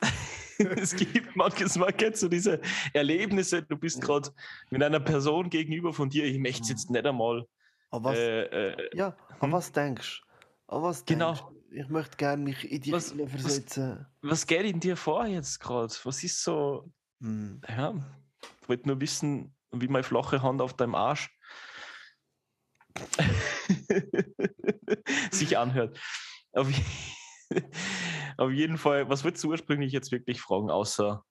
es 0.58 0.94
gibt 0.96 1.36
manches 1.36 1.76
Mal 1.76 1.92
kennst 1.92 2.22
du 2.22 2.28
diese 2.28 2.60
Erlebnisse, 2.92 3.62
du 3.62 3.76
bist 3.76 4.00
gerade 4.00 4.30
mit 4.70 4.82
einer 4.82 5.00
Person 5.00 5.50
gegenüber 5.50 5.92
von 5.92 6.08
dir, 6.08 6.24
ich 6.24 6.38
möchte 6.38 6.62
es 6.62 6.68
jetzt 6.70 6.90
nicht 6.90 7.06
einmal. 7.06 7.46
An 7.90 8.04
was, 8.04 8.16
Äh, 8.18 8.42
äh, 8.72 8.96
ja, 8.96 9.08
an 9.40 9.48
hm? 9.48 9.52
was 9.52 9.72
denkst 9.72 10.22
du? 10.68 10.74
An 10.76 10.82
was 10.82 11.04
Genau. 11.04 11.34
denkst 11.34 11.42
du? 11.42 11.60
Ich 11.72 11.88
möchte 11.88 12.16
gerne 12.16 12.42
mich 12.42 12.68
in 12.70 12.80
die 12.80 12.90
Was- 12.92 13.12
Rolle 13.12 13.24
was- 13.32 13.42
versetzen. 13.42 14.06
was 14.22 14.46
geht 14.46 14.64
in 14.64 14.80
dir 14.80 14.96
vor 14.96 15.26
jetzt 15.26 15.60
gerade? 15.60 15.92
Was 16.04 16.24
ist 16.24 16.42
so, 16.42 16.90
Hm. 17.20 17.60
ja, 17.68 17.94
ich 18.62 18.68
wollte 18.68 18.88
nur 18.88 19.00
wissen, 19.00 19.54
wie 19.72 19.88
meine 19.88 20.04
flache 20.04 20.42
Hand 20.42 20.62
auf 20.62 20.74
deinem 20.74 20.94
Arsch 20.94 21.30
sich 25.30 25.58
anhört. 25.58 25.98
Auf, 26.52 26.68
auf 28.36 28.50
jeden 28.50 28.78
Fall, 28.78 29.08
was 29.08 29.24
würdest 29.24 29.44
du 29.44 29.50
ursprünglich 29.50 29.92
jetzt 29.92 30.12
wirklich 30.12 30.40
fragen, 30.40 30.70
außer 30.70 31.24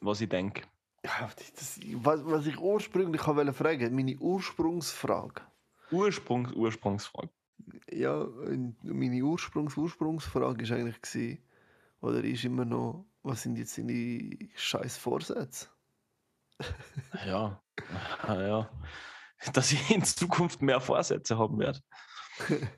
was 0.00 0.20
ich 0.20 0.28
denke? 0.28 0.62
Was, 1.02 2.24
was 2.24 2.46
ich 2.46 2.58
ursprünglich 2.58 3.26
wollte 3.26 3.52
fragen, 3.52 3.94
meine 3.94 4.16
Ursprungsfrage. 4.18 5.42
Ursprungs, 5.90 6.52
Ursprungsfrage. 6.52 7.30
Ja, 7.90 8.26
meine 8.82 9.22
Ursprungs 9.22 9.76
Ursprungsfrage 9.76 10.62
ist 10.62 10.72
eigentlich 10.72 11.00
gewesen, 11.00 11.38
oder 12.00 12.24
ist 12.24 12.44
immer 12.44 12.64
noch, 12.64 13.06
was 13.24 13.42
sind 13.42 13.56
jetzt 13.56 13.76
deine 13.78 14.30
scheiß 14.54 14.96
Vorsätze? 14.98 15.68
Ja, 17.26 17.60
ah, 18.22 18.40
ja. 18.40 18.70
Dass 19.52 19.72
ich 19.72 19.90
in 19.90 20.04
Zukunft 20.04 20.62
mehr 20.62 20.80
Vorsätze 20.80 21.36
haben 21.36 21.58
werde. 21.58 21.80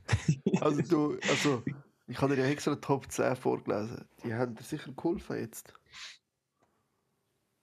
Also 0.61 0.81
du, 0.83 1.19
also 1.29 1.63
ich 2.07 2.21
habe 2.21 2.35
dir 2.35 2.43
ja 2.43 2.49
extra 2.49 2.77
Top 2.77 3.11
10 3.11 3.37
vorgelesen. 3.37 4.09
Die 4.25 4.33
haben 4.35 4.55
dir 4.55 4.63
sicher 4.63 4.93
geholfen 4.93 5.39
jetzt. 5.39 5.75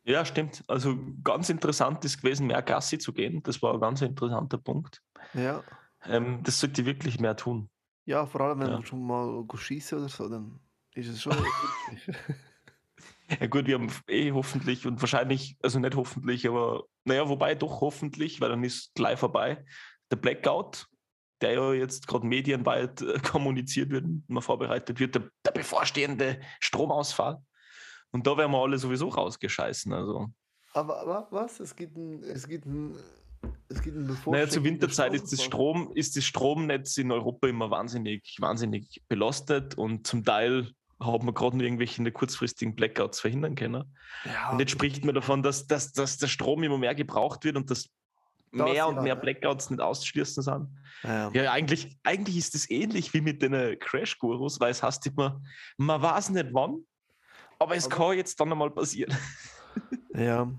Ja, 0.06 0.26
stimmt. 0.26 0.64
Also 0.68 0.98
ganz 1.24 1.50
interessant 1.50 2.04
ist 2.06 2.22
gewesen, 2.22 2.48
mehr 2.48 2.62
Gassi 2.62 2.98
zu 2.98 3.14
gehen. 3.14 3.42
Das 3.44 3.62
war 3.62 3.74
ein 3.74 3.80
ganz 3.80 4.02
interessanter 4.02 4.58
Punkt. 4.58 5.02
Ja. 5.34 5.64
Ähm, 6.06 6.44
das 6.44 6.60
sollte 6.60 6.82
ich 6.82 6.88
wirklich 6.88 7.20
mehr 7.20 7.36
tun. 7.36 7.70
Ja, 8.06 8.26
vor 8.26 8.42
allem 8.42 8.60
wenn 8.60 8.68
Ja. 8.70 8.78
du 8.78 8.84
schon 8.84 9.06
mal 9.06 9.46
schießen 9.56 9.98
oder 9.98 10.10
so, 10.10 10.28
dann 10.28 10.60
ist 10.94 11.08
es 11.08 11.22
schon. 11.22 11.36
Ja 13.40 13.48
gut, 13.48 13.68
wir 13.68 13.76
haben 13.76 13.92
eh 14.08 14.32
hoffentlich 14.32 14.86
und 14.86 15.02
wahrscheinlich, 15.02 15.58
also 15.62 15.80
nicht 15.80 15.96
hoffentlich, 15.96 16.48
aber 16.48 16.86
naja, 17.06 17.28
wobei 17.30 17.56
doch 17.56 17.82
hoffentlich, 17.82 18.42
weil 18.42 18.50
dann 18.50 18.64
ist 18.64 18.94
gleich 18.96 19.20
vorbei. 19.20 19.64
Der 20.12 20.18
Blackout, 20.18 20.88
der 21.42 21.54
ja 21.54 21.74
jetzt 21.74 22.08
gerade 22.08 22.26
medienweit 22.26 23.02
äh, 23.02 23.20
kommuniziert 23.24 23.92
wird, 23.92 24.06
immer 24.28 24.42
vorbereitet 24.42 25.00
wird, 25.00 25.16
der, 25.16 25.30
der 25.46 25.52
bevorstehende 25.52 26.40
Stromausfall. 26.60 27.42
Und 28.12 28.28
da 28.28 28.38
werden 28.38 28.52
wir 28.52 28.62
alle 28.62 28.78
sowieso 28.78 29.10
rausgescheißen. 29.10 29.92
Also, 29.92 30.30
Aber, 30.74 31.02
aber 31.02 31.28
was? 31.32 31.60
Es 31.60 31.76
gibt 31.76 31.98
ein, 31.98 32.24
es 32.24 32.48
gibt 32.48 32.66
ein, 32.66 32.96
es 33.68 33.82
gibt 33.82 33.98
naja, 34.28 34.48
zur 34.48 34.64
Winterzeit 34.64 35.14
ist 35.14 35.32
das. 35.34 35.44
Strom, 35.44 35.92
ist 35.96 36.16
das 36.16 36.24
Stromnetz 36.24 36.98
in 36.98 37.12
Europa 37.12 37.48
immer 37.48 37.70
wahnsinnig, 37.72 38.38
wahnsinnig 38.40 39.02
belastet 39.10 39.78
und 39.78 40.08
zum 40.08 40.24
Teil 40.24 40.72
haben 41.06 41.28
wir 41.28 41.34
gerade 41.34 41.58
nur 41.58 41.66
irgendwelche 41.66 42.12
kurzfristigen 42.12 42.76
Blackouts 42.76 43.20
verhindern 43.20 43.56
können. 43.56 43.96
Ja, 44.26 44.52
Und 44.52 44.60
jetzt 44.60 44.72
spricht 44.72 45.06
man 45.06 45.16
davon, 45.16 45.44
dass, 45.44 45.68
dass, 45.68 45.94
dass 45.94 46.18
der 46.18 46.28
Strom 46.28 46.64
immer 46.64 46.78
mehr 46.78 46.96
gebraucht 46.96 47.44
wird 47.44 47.56
und 47.56 47.70
dass 47.70 47.90
Das 48.52 48.66
mehr 48.66 48.74
ja, 48.74 48.86
und 48.86 49.04
mehr? 49.04 49.16
Blackouts 49.16 49.70
nicht 49.70 49.82
auszuschließen 49.82 50.44
sind. 50.44 50.68
ja, 51.04 51.32
Ja, 51.32 51.52
eigentlich, 51.52 51.98
eigentlich 52.04 52.38
ist 52.38 52.56
es 52.56 52.70
ähnlich 52.70 53.14
wie 53.14 53.22
mit 53.22 53.42
den 53.42 53.80
Crash-Gurus, 53.80 54.60
weil 54.60 54.72
es 54.72 54.84
heißt 54.84 55.08
immer, 55.08 55.42
man 55.78 56.02
weiß 56.02 56.30
nicht 56.30 56.50
wann, 56.52 56.86
aber 57.60 57.76
es 57.76 57.90
kann 57.90 58.18
jetzt 58.18 58.40
dann 58.40 58.52
einmal 58.52 58.72
passieren. 58.72 59.16
ja. 60.16 60.52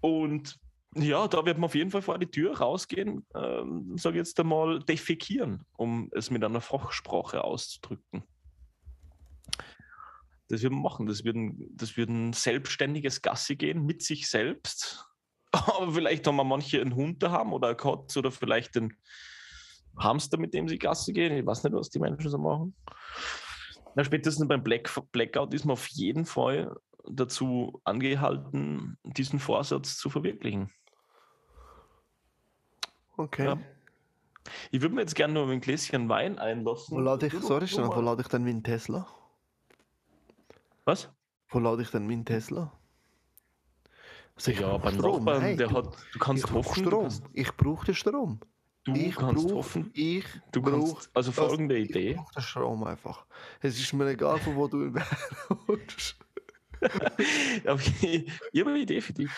Und 0.00 0.58
ja, 0.96 1.28
da 1.28 1.44
wird 1.44 1.58
man 1.58 1.66
auf 1.66 1.74
jeden 1.74 1.90
Fall 1.90 2.02
vor 2.02 2.18
die 2.18 2.30
Tür 2.30 2.56
rausgehen, 2.58 3.26
ähm, 3.34 3.96
sage 3.96 4.18
jetzt 4.18 4.38
einmal, 4.40 4.80
defekieren, 4.80 5.64
um 5.76 6.10
es 6.12 6.30
mit 6.30 6.42
einer 6.42 6.60
Fachsprache 6.60 7.44
auszudrücken. 7.44 8.24
Das 10.48 10.62
wird 10.62 10.72
man 10.72 10.82
machen. 10.82 11.06
Das 11.06 11.24
wird, 11.24 11.36
ein, 11.36 11.56
das 11.72 11.96
wird 11.96 12.08
ein 12.08 12.32
selbstständiges 12.32 13.20
Gassi 13.22 13.56
gehen 13.56 13.84
mit 13.84 14.02
sich 14.02 14.28
selbst. 14.28 15.06
Aber 15.52 15.92
vielleicht 15.92 16.26
haben 16.26 16.36
wir 16.36 16.44
manche 16.44 16.80
einen 16.80 16.94
Hund 16.94 17.22
da 17.22 17.30
haben 17.30 17.52
oder 17.52 17.68
eine 17.68 17.76
Katze 17.76 18.20
oder 18.20 18.30
vielleicht 18.30 18.76
einen 18.76 18.96
Hamster, 19.98 20.38
mit 20.38 20.54
dem 20.54 20.68
sie 20.68 20.78
Gassi 20.78 21.12
gehen. 21.12 21.36
Ich 21.36 21.46
weiß 21.46 21.64
nicht, 21.64 21.72
was 21.72 21.90
die 21.90 21.98
Menschen 21.98 22.30
so 22.30 22.38
machen. 22.38 22.74
Na, 23.94 24.04
spätestens 24.04 24.46
beim 24.46 24.62
Black, 24.62 24.90
Blackout 25.10 25.54
ist 25.54 25.64
man 25.64 25.72
auf 25.72 25.88
jeden 25.88 26.26
Fall 26.26 26.76
dazu 27.08 27.80
angehalten, 27.84 28.98
diesen 29.04 29.38
Vorsatz 29.38 29.96
zu 29.96 30.10
verwirklichen. 30.10 30.70
Okay. 33.16 33.44
Ja. 33.46 33.58
Ich 34.70 34.80
würde 34.80 34.94
mir 34.94 35.00
jetzt 35.00 35.14
gerne 35.16 35.34
nur 35.34 35.48
ein 35.50 35.60
Gläschen 35.60 36.08
Wein 36.08 36.38
einlassen. 36.38 36.96
Wo 36.96 37.00
lade 37.00 37.26
ich, 37.26 37.32
sorry, 37.40 37.66
schnell, 37.66 37.88
wo 37.88 38.00
lade 38.00 38.22
ich 38.22 38.28
denn 38.28 38.44
meinen 38.44 38.62
Tesla? 38.62 39.06
Was? 40.84 41.08
Wo 41.48 41.58
lade 41.58 41.82
ich 41.82 41.90
denn 41.90 42.06
meinen 42.06 42.24
Tesla? 42.24 42.72
Also 44.36 44.50
ich 44.52 44.60
ja, 44.60 44.76
beim 44.76 44.94
Strom. 44.94 45.24
Nachbarn, 45.24 45.42
Nein, 45.42 45.56
der 45.56 45.68
du, 45.68 45.74
hat, 45.76 45.96
du 46.12 46.18
kannst 46.18 46.44
ich 46.44 46.52
hoffen, 46.52 46.84
Strom. 46.84 47.02
kannst, 47.02 47.24
Ich 47.32 47.52
brauche 47.56 47.86
den 47.86 47.94
Strom. 47.94 48.40
du 48.84 48.92
ich 48.94 49.16
kannst 49.16 49.46
brauch- 49.48 49.54
hoffen, 49.56 49.90
Ich 49.94 50.24
du 50.52 50.62
brauch 50.62 50.94
kannst, 50.94 51.10
also 51.16 51.30
das- 51.32 51.38
folgende 51.48 51.76
Ich 51.78 51.90
Idee. 51.90 52.14
brauche 52.14 52.34
den 52.34 52.42
Strom 52.42 52.84
einfach. 52.84 53.24
Es 53.62 53.78
ist 53.80 53.92
mir 53.94 54.08
egal, 54.10 54.38
von 54.38 54.54
wo 54.56 54.68
du 54.68 54.84
ihn 54.86 55.00
holst. 55.66 56.16
Ich 56.80 58.26
ich 58.52 58.60
habe 58.60 58.70
eine 58.70 58.78
Idee 58.78 59.00
für 59.00 59.12
dich. 59.14 59.30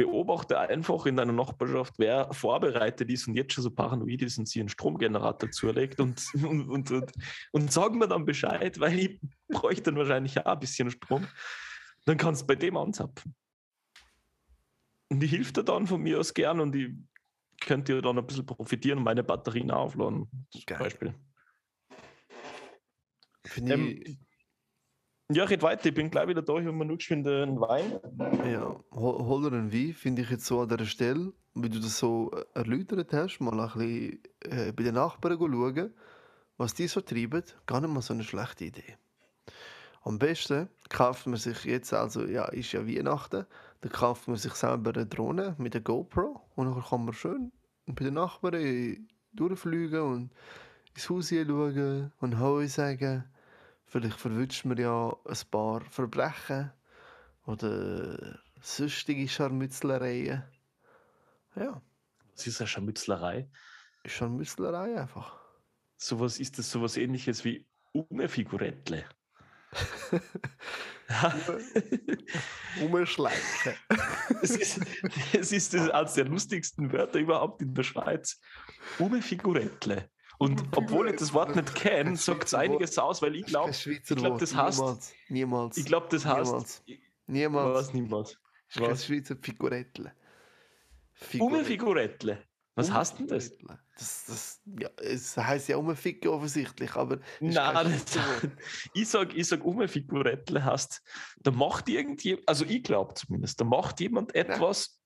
Beobachte 0.00 0.58
einfach 0.58 1.04
in 1.04 1.16
deiner 1.16 1.34
Nachbarschaft, 1.34 1.94
wer 1.98 2.32
vorbereitet 2.32 3.10
ist 3.10 3.28
und 3.28 3.34
jetzt 3.34 3.52
schon 3.52 3.64
so 3.64 3.70
paranoid 3.70 4.22
ist 4.22 4.38
und 4.38 4.48
sich 4.48 4.58
einen 4.58 4.70
Stromgenerator 4.70 5.50
zulegt 5.50 6.00
und, 6.00 6.26
und, 6.42 6.68
und, 6.70 6.90
und, 6.90 7.12
und 7.52 7.72
sag 7.72 7.92
mir 7.94 8.08
dann 8.08 8.24
Bescheid, 8.24 8.80
weil 8.80 8.98
ich 8.98 9.20
bräuchte 9.48 9.84
dann 9.84 9.96
wahrscheinlich 9.96 10.38
auch 10.38 10.52
ein 10.52 10.58
bisschen 10.58 10.90
Strom. 10.90 11.26
Dann 12.06 12.16
kannst 12.16 12.42
du 12.42 12.46
bei 12.46 12.54
dem 12.54 12.78
anzapfen. 12.78 13.34
Und 15.10 15.20
die 15.20 15.26
hilft 15.26 15.58
dir 15.58 15.64
dann 15.64 15.86
von 15.86 16.00
mir 16.00 16.18
aus 16.18 16.32
gern 16.32 16.60
und 16.60 16.74
ich 16.74 16.92
könnt 17.60 17.90
ihr 17.90 18.00
dann 18.00 18.16
ein 18.16 18.26
bisschen 18.26 18.46
profitieren 18.46 18.98
und 18.98 19.04
meine 19.04 19.22
Batterien 19.22 19.70
aufladen, 19.70 20.30
zum 20.50 20.62
Geil. 20.64 20.78
Beispiel. 20.78 21.14
Finde 23.44 23.74
Ähm, 23.74 24.00
ich, 24.02 24.18
Ja, 25.32 25.44
red 25.44 25.62
weiter, 25.62 25.86
ich 25.86 25.94
bin 25.94 26.10
gleich 26.10 26.26
wieder 26.26 26.42
da, 26.42 26.54
ich 26.54 26.66
habe 26.66 26.72
mir 26.72 26.84
nur 26.84 26.96
geschwind 26.96 27.24
einen 27.28 27.60
Wein. 27.60 28.00
ja, 28.50 28.74
hol, 28.90 29.24
hol 29.24 29.42
dir 29.42 29.56
einen 29.56 29.72
Wein, 29.72 29.94
finde 29.94 30.22
ich 30.22 30.30
jetzt 30.30 30.44
so 30.44 30.60
an 30.60 30.68
dieser 30.68 30.86
Stelle, 30.86 31.32
wie 31.54 31.68
du 31.68 31.78
das 31.78 32.00
so 32.00 32.32
äh, 32.32 32.58
erläutert 32.58 33.12
hast, 33.12 33.38
mal 33.38 33.60
ein 33.60 33.70
bisschen 33.72 34.22
äh, 34.40 34.72
bei 34.72 34.82
den 34.82 34.94
Nachbarn 34.94 35.38
schauen, 35.38 35.94
was 36.56 36.74
die 36.74 36.88
so 36.88 37.00
treiben, 37.00 37.44
gar 37.64 37.80
nicht 37.80 37.94
mal 37.94 38.02
so 38.02 38.12
eine 38.12 38.24
schlechte 38.24 38.64
Idee. 38.64 38.96
Am 40.02 40.18
besten 40.18 40.68
kauft 40.88 41.28
man 41.28 41.36
sich 41.36 41.64
jetzt, 41.64 41.94
also 41.94 42.26
ja, 42.26 42.46
ist 42.46 42.72
ja 42.72 42.84
Weihnachten, 42.84 43.46
dann 43.82 43.92
kauft 43.92 44.26
man 44.26 44.36
sich 44.36 44.54
selber 44.54 44.92
eine 44.92 45.06
Drohne 45.06 45.54
mit 45.58 45.74
der 45.74 45.80
GoPro 45.80 46.40
und 46.56 46.74
dann 46.74 46.82
kann 46.82 47.04
man 47.04 47.14
schön 47.14 47.52
bei 47.86 48.02
den 48.02 48.14
Nachbarn 48.14 49.06
durchfliegen 49.32 50.00
und 50.00 50.30
ins 50.96 51.08
Haus 51.08 51.28
schauen 51.28 52.10
und 52.18 52.40
Hoi 52.40 52.66
sagen. 52.66 53.30
Vielleicht 53.90 54.20
verwünscht 54.20 54.64
man 54.66 54.78
ja 54.78 55.12
ein 55.26 55.36
paar 55.50 55.80
Verbrechen 55.90 56.70
oder 57.44 58.38
sonstige 58.62 59.28
Scharmützlereien. 59.28 60.44
Ja, 61.56 61.82
Das 62.36 62.46
ist 62.46 62.60
eine 62.60 62.68
Scharmützlerei. 62.68 63.50
Scharmützlerei 64.06 65.00
einfach. 65.00 65.36
Sowas 65.96 66.38
ist 66.38 66.56
das 66.56 66.70
sowas 66.70 66.96
ähnliches 66.96 67.44
wie 67.44 67.66
Ume-Figurettle. 67.92 69.06
Umschleichen. 72.80 73.74
es 74.42 74.50
ist, 74.50 74.80
es 75.32 75.50
ist 75.50 75.74
das 75.74 75.90
eines 75.90 76.14
der 76.14 76.26
lustigsten 76.26 76.92
Wörter 76.92 77.18
überhaupt 77.18 77.60
in 77.60 77.74
der 77.74 77.82
Schweiz. 77.82 78.40
Ume-Figurettle. 79.00 80.08
Und 80.40 80.62
obwohl 80.76 81.10
ich 81.10 81.16
das 81.16 81.34
Wort 81.34 81.54
nicht 81.54 81.74
kenne, 81.74 82.16
sagt 82.16 82.44
es 82.44 82.54
einiges 82.54 82.98
aus, 82.98 83.20
weil 83.20 83.36
ich 83.36 83.44
glaube, 83.44 83.70
ich 83.70 84.02
glaub, 84.06 84.32
Wort. 84.32 84.42
das 84.42 84.54
heißt- 84.56 84.80
Niemals. 84.80 85.12
Niemals. 85.28 85.76
ich 85.76 85.84
glaube, 85.84 86.06
das 86.10 86.24
heißt. 86.24 86.46
Niemals. 86.46 86.82
Niemals. 87.26 87.78
weiß 87.78 87.94
niemals. 87.94 88.30
Ist 88.68 88.78
kein 88.78 88.90
Was? 88.90 89.04
Schweizer 89.04 89.36
Figurettle. 89.40 90.12
Ume-Figurettle. 91.38 92.42
Was 92.74 92.90
heißt 92.90 93.18
denn 93.18 93.26
das? 93.26 93.50
Umfigurettle. 93.50 93.78
Das, 93.98 94.24
das, 94.26 94.62
ja, 94.80 94.88
es 94.96 95.36
heisst 95.36 95.68
ja 95.68 95.76
Umficken 95.76 96.30
offensichtlich, 96.30 96.94
aber 96.96 97.20
Nein, 97.40 98.02
das, 98.06 98.48
ich 98.94 99.08
sag, 99.08 99.36
ich 99.36 99.46
sag 99.46 99.62
Ume-Figurettle 99.62 100.64
heißt, 100.64 101.02
da 101.40 101.50
macht 101.50 101.90
irgendjemand, 101.90 102.48
also 102.48 102.64
ich 102.64 102.82
glaube 102.82 103.12
zumindest, 103.12 103.60
da 103.60 103.64
macht 103.66 104.00
jemand 104.00 104.34
etwas 104.34 104.99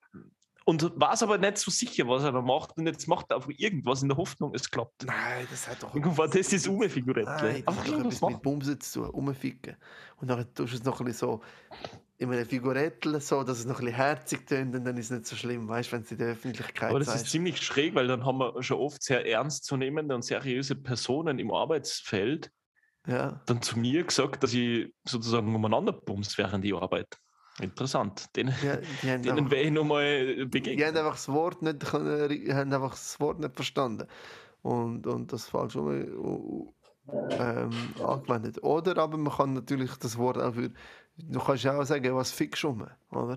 und 0.65 0.93
weiß 0.97 1.23
aber 1.23 1.39
nicht 1.39 1.59
so 1.59 1.71
sicher, 1.71 2.09
was 2.09 2.23
er 2.25 2.33
da 2.33 2.41
macht 2.41 2.77
und 2.77 2.87
jetzt 2.87 3.07
macht 3.07 3.27
er 3.31 3.37
einfach 3.37 3.51
irgendwas 3.57 4.03
in 4.03 4.09
der 4.09 4.17
Hoffnung, 4.17 4.55
es 4.55 4.71
klappt. 4.71 5.05
Nein, 5.05 5.47
das 5.51 5.69
hat 5.69 5.83
doch. 5.83 5.95
Irgendwann, 5.95 6.31
das 6.31 6.53
ist 6.53 6.67
Ume-Figurettle. 6.67 7.25
Nein, 7.25 7.63
das 7.67 7.77
Einfach 7.79 7.93
hat 7.99 8.21
doch 8.23 8.29
mit 8.31 8.43
Bumsen 8.43 8.81
zu 8.81 9.01
tun, 9.03 9.11
umficken. 9.11 9.77
Und 10.17 10.29
dann 10.29 10.55
tust 10.55 10.73
du 10.73 10.77
es 10.79 10.85
noch 10.85 11.01
ein 11.01 11.07
bisschen 11.07 11.29
so 11.29 11.41
in 12.17 12.33
einem 12.33 12.47
Figurettel, 12.47 13.21
so, 13.21 13.43
dass 13.43 13.59
es 13.59 13.67
noch 13.67 13.81
ein 13.81 13.87
bisschen 13.87 13.97
herzig 13.97 14.47
tönt 14.47 14.75
und 14.75 14.85
dann 14.85 14.97
ist 14.97 15.07
es 15.07 15.11
nicht 15.11 15.27
so 15.27 15.37
schlimm, 15.37 15.69
weißt 15.69 15.91
du, 15.91 15.97
wenn 15.97 16.03
es 16.03 16.13
in 16.13 16.19
der 16.19 16.29
Öffentlichkeit 16.29 16.91
Aber 16.91 16.99
das 17.01 17.09
ist 17.09 17.15
sagst. 17.15 17.33
ziemlich 17.33 17.61
schräg, 17.61 17.95
weil 17.95 18.07
dann 18.07 18.25
haben 18.25 18.39
wir 18.39 18.63
schon 18.63 18.79
oft 18.79 19.03
sehr 19.03 19.27
ernstzunehmende 19.27 20.15
und 20.15 20.23
seriöse 20.23 20.77
Personen 20.77 21.39
im 21.41 21.51
Arbeitsfeld 21.53 22.51
Ja. 23.07 23.43
dann 23.47 23.61
zu 23.63 23.79
mir 23.79 24.05
gesagt, 24.05 24.43
dass 24.43 24.55
ich 24.55 24.95
sozusagen 25.05 25.55
umeinander 25.55 25.93
bumst 25.93 26.39
während 26.39 26.65
ich 26.65 26.75
arbeite. 26.75 27.19
Interessant. 27.61 28.35
Denen, 28.37 28.55
Ja, 28.63 28.77
die 28.77 29.11
haben 29.11 29.23
denen 29.23 29.39
einfach, 29.39 29.51
werde 29.51 29.65
ich 29.65 29.71
nochmal 29.71 30.47
die 30.47 30.85
haben 30.85 30.97
einfach 30.97 31.13
das 31.13 31.29
Wort 31.29 31.63
nicht, 31.63 31.93
haben 31.93 32.73
einfach 32.73 32.91
das 32.91 33.21
Wort 33.21 33.39
nicht 33.39 33.55
verstanden. 33.55 34.09
Und, 34.63 35.07
und 35.07 35.33
das 35.33 35.49
falsch 35.49 35.77
um, 35.77 36.73
ähm, 37.09 37.71
angewendet. 38.03 38.63
Oder 38.63 38.99
aber 38.99 39.19
man 39.19 39.33
kann 39.33 39.53
natürlich 39.53 39.95
das 39.97 40.17
Wort 40.19 40.39
auch 40.39 40.55
für. 40.55 40.71
Du 41.17 41.39
kannst 41.39 41.65
ja 41.65 41.79
auch 41.79 41.85
sagen, 41.85 42.15
was 42.15 42.33
fickst 42.33 42.65
du 42.65 42.71
um, 42.71 42.87
oder? 43.11 43.37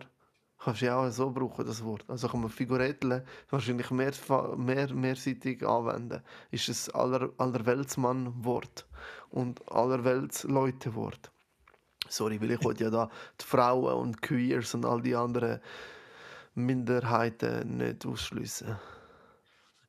Kannst 0.60 0.82
du 0.82 0.86
ja 0.88 0.98
auch 0.98 1.10
so 1.12 1.30
brauchen, 1.30 1.66
das 1.66 1.84
Wort. 1.84 2.04
Also 2.08 2.28
kann 2.28 2.42
man 2.42 2.50
Figurettle 2.50 3.24
wahrscheinlich 3.50 3.92
mehr, 3.92 4.12
mehr, 4.58 4.92
mehrseitig 4.94 5.66
anwenden. 5.66 6.24
Ist 6.50 6.70
es 6.70 6.90
aller, 6.90 7.30
Allerweltsmann-Wort 7.38 8.88
und 9.30 9.72
Allerwelts-Leute-Wort. 9.72 11.32
Sorry, 12.10 12.40
weil 12.42 12.52
ich 12.52 12.64
wollte 12.64 12.86
ja 12.86 12.90
da 12.90 13.10
die 13.40 13.46
Frauen 13.46 13.94
und 13.96 14.22
Queers 14.22 14.74
und 14.74 14.86
all 14.86 15.02
die 15.02 15.16
anderen 15.16 15.60
Minderheiten 16.56 17.78
nicht 17.78 18.06
ausschliessen. 18.06 18.78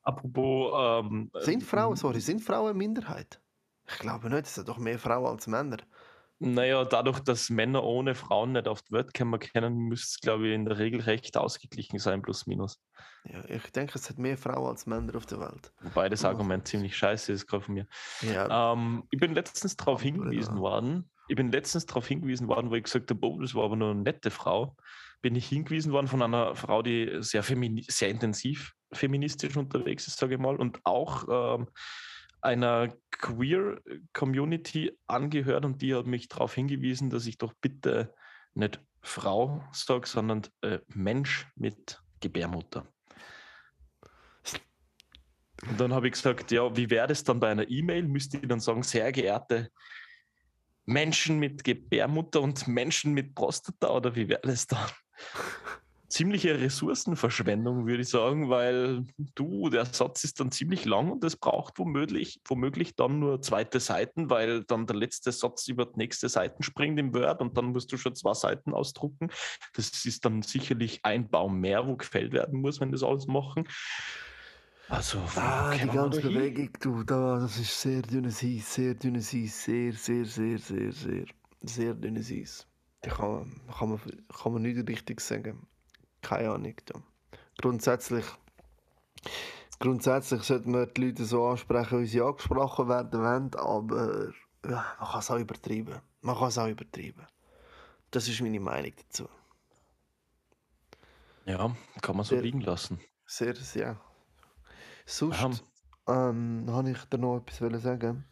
Apropos. 0.02 0.72
Ähm, 1.04 1.31
Sind 1.40 1.62
Frauen, 1.62 1.90
ähm, 1.90 1.96
sorry, 1.96 2.20
sind 2.20 2.40
Frauen 2.40 2.76
Minderheit? 2.76 3.40
Ich 3.87 3.98
glaube 3.98 4.28
nicht, 4.31 4.46
es 4.46 4.54
sind 4.54 4.68
doch 4.68 4.78
mehr 4.78 4.98
Frauen 4.98 5.26
als 5.26 5.46
Männer. 5.46 5.78
Naja, 6.40 6.85
dadurch, 6.85 7.20
dass 7.20 7.50
Männer 7.50 7.83
ohne 7.83 8.14
Frauen 8.14 8.52
nicht 8.52 8.68
auf 8.68 8.83
die 8.83 8.92
Welt 8.92 9.12
kommen 9.12 9.40
können, 9.40 9.74
müsste 9.76 10.07
es, 10.07 10.20
glaube 10.20 10.48
ich, 10.48 10.54
in 10.54 10.66
der 10.66 10.78
Regel 10.78 11.00
recht 11.00 11.37
ausgeglichen 11.37 11.98
sein, 11.98 12.22
plus 12.22 12.46
minus. 12.46 12.81
Ja, 13.24 13.44
ich 13.48 13.72
denke, 13.72 13.94
es 13.96 14.09
hat 14.09 14.18
mehr 14.18 14.38
Frauen 14.38 14.68
als 14.68 14.87
Männer 14.87 15.16
auf 15.16 15.26
der 15.26 15.40
Welt. 15.40 15.72
Wobei 15.81 16.09
das. 16.09 16.24
Argument 16.24 16.68
ziemlich 16.68 16.96
scheiße 16.96 17.33
ist, 17.33 17.46
gerade 17.48 17.64
von 17.64 17.74
mir. 17.74 17.87
Ja, 18.20 18.72
Ähm, 18.72 19.04
ich 19.11 19.18
bin 19.18 19.35
letztens 19.35 19.76
darauf 19.76 20.00
hingewiesen 20.02 20.59
worden. 20.59 21.11
Ich 21.29 21.37
bin 21.37 21.53
letztens 21.53 21.87
darauf 21.87 22.07
hingewiesen 22.07 22.49
worden, 22.49 22.71
wo 22.71 22.75
ich 22.75 22.85
gesagt 22.85 23.11
habe, 23.11 23.27
oh, 23.27 23.41
das 23.41 23.55
war 23.55 23.64
aber 23.64 23.77
nur 23.77 23.91
eine 23.91 24.01
nette 24.01 24.31
Frau. 24.31 24.77
Bin 25.21 25.37
ich 25.37 25.47
hingewiesen 25.49 25.93
worden 25.93 26.09
von 26.09 26.23
einer 26.23 26.55
Frau, 26.55 26.83
die 26.83 27.19
sehr, 27.21 27.43
femini 27.43 27.85
sehr 27.88 28.09
intensiv 28.09 28.73
feministisch 28.93 29.57
unterwegs 29.57 30.07
ist, 30.07 30.19
sage 30.19 30.35
ich 30.35 30.41
mal, 30.41 30.57
und 30.57 30.81
auch 30.85 31.59
ähm, 31.59 31.69
einer 32.41 32.88
Queer-Community 33.11 34.97
angehört 35.07 35.64
und 35.64 35.83
die 35.83 35.95
hat 35.95 36.07
mich 36.07 36.29
darauf 36.29 36.55
hingewiesen, 36.55 37.11
dass 37.11 37.27
ich 37.27 37.38
doch 37.38 37.53
bitte 37.61 38.14
nicht 38.55 38.81
Frau 39.03 39.64
sage, 39.73 40.07
sondern 40.07 40.43
äh, 40.62 40.79
Mensch 40.88 41.47
mit 41.57 42.01
Gebärmutter. 42.21 42.87
Und 45.69 45.81
dann 45.81 45.93
habe 45.93 46.07
ich 46.07 46.12
gesagt, 46.12 46.51
ja, 46.53 46.75
wie 46.77 46.88
wäre 46.88 47.09
das 47.09 47.25
dann 47.25 47.41
bei 47.41 47.51
einer 47.51 47.69
E-Mail? 47.69 48.05
Müsste 48.05 48.38
ich 48.38 48.47
dann 48.47 48.61
sagen, 48.61 48.83
sehr 48.85 49.11
geehrte 49.11 49.71
Menschen 50.88 51.38
mit 51.38 51.64
Gebärmutter 51.64 52.40
und 52.40 52.66
Menschen 52.66 53.12
mit 53.12 53.35
Prostata 53.35 53.90
oder 53.90 54.16
wie 54.16 54.27
wäre 54.27 54.40
das 54.42 54.66
dann? 54.66 54.87
Ziemliche 56.09 56.59
Ressourcenverschwendung, 56.59 57.87
würde 57.87 58.01
ich 58.01 58.09
sagen, 58.09 58.48
weil 58.48 59.05
du, 59.35 59.68
der 59.68 59.85
Satz 59.85 60.24
ist 60.24 60.40
dann 60.40 60.51
ziemlich 60.51 60.87
lang 60.87 61.12
und 61.12 61.22
es 61.22 61.37
braucht 61.37 61.79
womöglich, 61.79 62.40
womöglich 62.48 62.96
dann 62.96 63.18
nur 63.18 63.42
zweite 63.42 63.79
Seiten, 63.79 64.31
weil 64.31 64.64
dann 64.64 64.87
der 64.87 64.96
letzte 64.96 65.31
Satz 65.31 65.68
über 65.68 65.85
die 65.85 65.98
nächste 65.98 66.31
Seite 66.31 66.62
springt 66.62 66.98
im 66.98 67.12
Word 67.12 67.42
und 67.42 67.59
dann 67.59 67.66
musst 67.66 67.92
du 67.92 67.98
schon 67.98 68.14
zwei 68.14 68.33
Seiten 68.33 68.72
ausdrucken. 68.72 69.29
Das 69.74 70.07
ist 70.07 70.24
dann 70.24 70.40
sicherlich 70.40 71.01
ein 71.05 71.29
Baum 71.29 71.61
mehr, 71.61 71.87
wo 71.87 71.96
gefällt 71.96 72.33
werden 72.33 72.62
muss, 72.62 72.81
wenn 72.81 72.92
das 72.92 73.03
alles 73.03 73.27
machen. 73.27 73.68
Also, 74.88 75.18
ah, 75.37 75.74
die 75.74 75.87
ganze? 75.87 76.22
Bewegung, 76.22 76.70
du, 76.81 77.03
da, 77.05 77.38
das 77.40 77.59
ist 77.59 77.79
sehr 77.81 78.01
dünnes 78.03 78.42
Eis, 78.42 78.74
sehr 78.74 78.94
dünnes 78.94 79.35
Eis, 79.35 79.64
sehr, 79.64 79.92
sehr, 79.92 80.24
sehr, 80.24 80.59
sehr, 80.59 80.92
sehr, 80.92 81.24
sehr 81.61 81.94
dünnes 81.94 82.31
Eis. 82.31 82.66
Da 83.03 83.11
kann, 83.11 83.61
kann, 83.79 83.90
man, 83.90 84.01
kann 84.35 84.53
man 84.53 84.62
nicht 84.62 84.88
richtig 84.88 85.20
sagen. 85.20 85.66
Keine 86.22 86.51
Ahnung. 86.51 86.74
Da. 86.87 87.01
Grundsätzlich, 87.61 88.24
grundsätzlich 89.79 90.42
sollten 90.42 90.72
wir 90.72 90.87
die 90.87 91.03
Leute 91.07 91.24
so 91.27 91.46
ansprechen, 91.46 92.01
wie 92.01 92.07
sie 92.07 92.22
angesprochen 92.22 92.88
werden 92.88 93.20
wollen, 93.20 93.55
aber 93.57 94.33
ja, 94.64 94.85
man 94.98 95.09
kann 95.11 95.20
es 95.20 95.31
auch 95.31 95.38
übertreiben. 95.38 96.01
Man 96.22 96.37
kann 96.37 96.48
es 96.48 96.59
auch 96.59 96.66
übertreiben. 96.68 97.27
Das 98.11 98.27
ist 98.27 98.40
meine 98.40 98.59
Meinung 98.59 98.92
dazu. 98.96 99.29
Ja, 101.44 101.74
kann 102.01 102.16
man 102.16 102.24
so 102.24 102.35
Der- 102.35 102.42
liegen 102.42 102.62
lassen. 102.62 102.98
Sehr, 103.27 103.55
sehr. 103.55 104.01
Sonst 105.09 105.64
ähm, 106.07 106.66
habe 106.68 106.90
ich 106.90 107.03
dir 107.07 107.18
noch 107.18 107.38
etwas 107.38 107.83
sagen. 107.83 108.25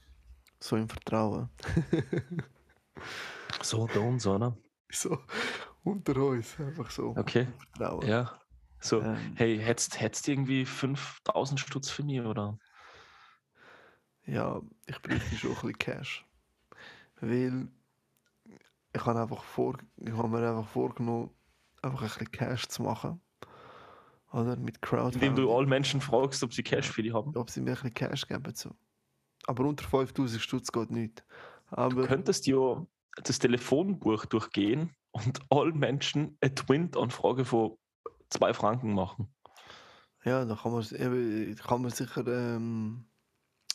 So 0.61 0.77
im 0.77 0.89
Vertrauen. 0.89 1.49
So, 3.63 3.83
und 3.83 4.21
so, 4.21 4.35
oder? 4.35 4.57
So 4.91 5.19
unter 5.83 6.17
uns, 6.17 6.59
einfach 6.61 6.91
so. 6.91 7.11
Okay, 7.17 7.49
Vertrauen. 7.59 8.07
ja. 8.07 8.41
So, 8.81 9.01
Ähm, 9.01 9.33
hey, 9.37 9.59
hättest 9.59 10.01
hättest 10.01 10.27
du 10.27 10.33
irgendwie 10.33 10.65
5000 10.67 11.59
Stutz 11.59 11.91
für 11.91 12.03
mich, 12.05 12.21
oder? 12.21 12.59
ja, 14.27 14.61
ich 14.87 15.01
bräuchte 15.01 15.37
schon 15.37 15.51
ein 15.51 15.55
bisschen 15.57 15.79
Cash. 15.79 16.25
Weil 17.21 17.69
ich 18.93 19.05
habe 19.05 19.21
einfach 19.21 19.43
vor, 19.43 19.79
ich 19.97 20.13
habe 20.13 20.29
mir 20.29 20.49
einfach 20.49 20.69
vorgenommen, 20.69 21.31
einfach 21.83 22.03
ein 22.03 22.09
bisschen 22.09 22.31
Cash 22.31 22.69
zu 22.69 22.83
machen. 22.83 23.21
Oder 24.37 24.57
mit 24.57 24.83
Crowdfunding. 24.83 25.31
Indem 25.31 25.45
du 25.45 25.55
alle 25.55 25.67
Menschen 25.67 26.03
fragst, 26.03 26.43
ob 26.43 26.53
sie 26.53 26.63
Cash 26.63 26.91
für 26.91 27.03
dich 27.03 27.15
haben. 27.15 27.35
ob 27.37 27.49
sie 27.49 27.63
mir 27.63 27.71
ein 27.71 27.75
bisschen 27.75 27.95
Cash 27.95 28.27
geben. 28.29 28.55
So. 28.55 28.71
Aber 29.47 29.65
unter 29.65 29.85
5000 29.89 30.43
Stutz 30.43 30.71
geht 30.71 30.91
nicht. 30.91 31.25
Du 31.71 31.77
Aber 31.77 32.07
könntest 32.07 32.47
ja 32.47 32.87
das 33.25 33.39
Telefonbuch 33.39 34.27
durchgehen 34.27 34.95
und 35.13 35.41
alle 35.49 35.73
Menschen 35.73 36.37
ein 36.43 36.55
Twint 36.55 36.99
an 36.99 37.11
Frage 37.11 37.47
von 37.47 37.79
zwei 38.29 38.53
Franken 38.53 38.93
machen. 38.93 39.29
Ja, 40.25 40.45
da 40.45 40.55
kann 40.55 40.73
man, 40.73 41.57
kann 41.57 41.83
man 41.83 41.91
sicher 41.91 42.27
ähm, 42.27 43.07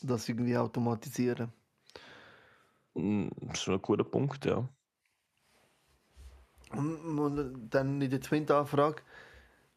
das 0.04 0.30
irgendwie 0.30 0.58
automatisieren. 0.58 1.52
Mm, 2.94 3.30
Das 3.48 3.62
ist 3.62 3.70
ein 3.70 3.82
guter 3.82 4.04
Punkt, 4.04 4.46
ja. 4.46 4.68
Und 6.72 7.68
dann 7.70 8.00
in 8.02 8.10
der 8.12 8.22
zweiten 8.22 8.52
Anfrage. 8.52 9.02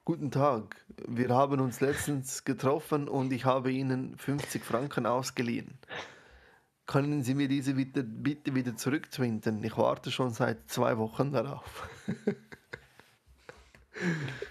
Guten 0.06 0.30
Tag, 0.30 0.84
wir 1.08 1.30
haben 1.30 1.60
uns 1.60 1.80
letztens 1.80 2.44
getroffen 2.44 3.08
und 3.08 3.32
ich 3.32 3.46
habe 3.46 3.72
Ihnen 3.72 4.18
50 4.18 4.62
Franken 4.62 5.06
ausgeliehen. 5.06 5.78
Können 6.84 7.22
Sie 7.22 7.32
mir 7.32 7.48
diese 7.48 7.72
bitte, 7.72 8.04
bitte 8.04 8.54
wieder 8.54 8.76
zurücktwinten? 8.76 9.64
Ich 9.64 9.78
warte 9.78 10.10
schon 10.10 10.28
seit 10.28 10.68
zwei 10.68 10.98
Wochen 10.98 11.32
darauf. 11.32 11.88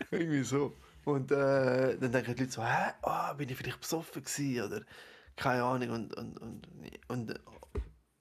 Irgendwie 0.10 0.42
so. 0.42 0.76
Und 1.06 1.32
äh, 1.32 2.00
dann 2.00 2.12
denken 2.12 2.34
die 2.34 2.42
Leute 2.42 2.52
so, 2.52 2.64
hä, 2.64 2.94
ah, 3.04 3.34
bin 3.34 3.48
ich 3.48 3.56
vielleicht 3.56 3.80
besoffen 3.80 4.24
gewesen 4.24 4.66
oder 4.66 4.82
keine 5.36 5.66
Ahnung. 5.66 5.92
Und, 5.92 6.18
und, 6.18 6.40
und, 6.40 6.68
und 7.10 7.40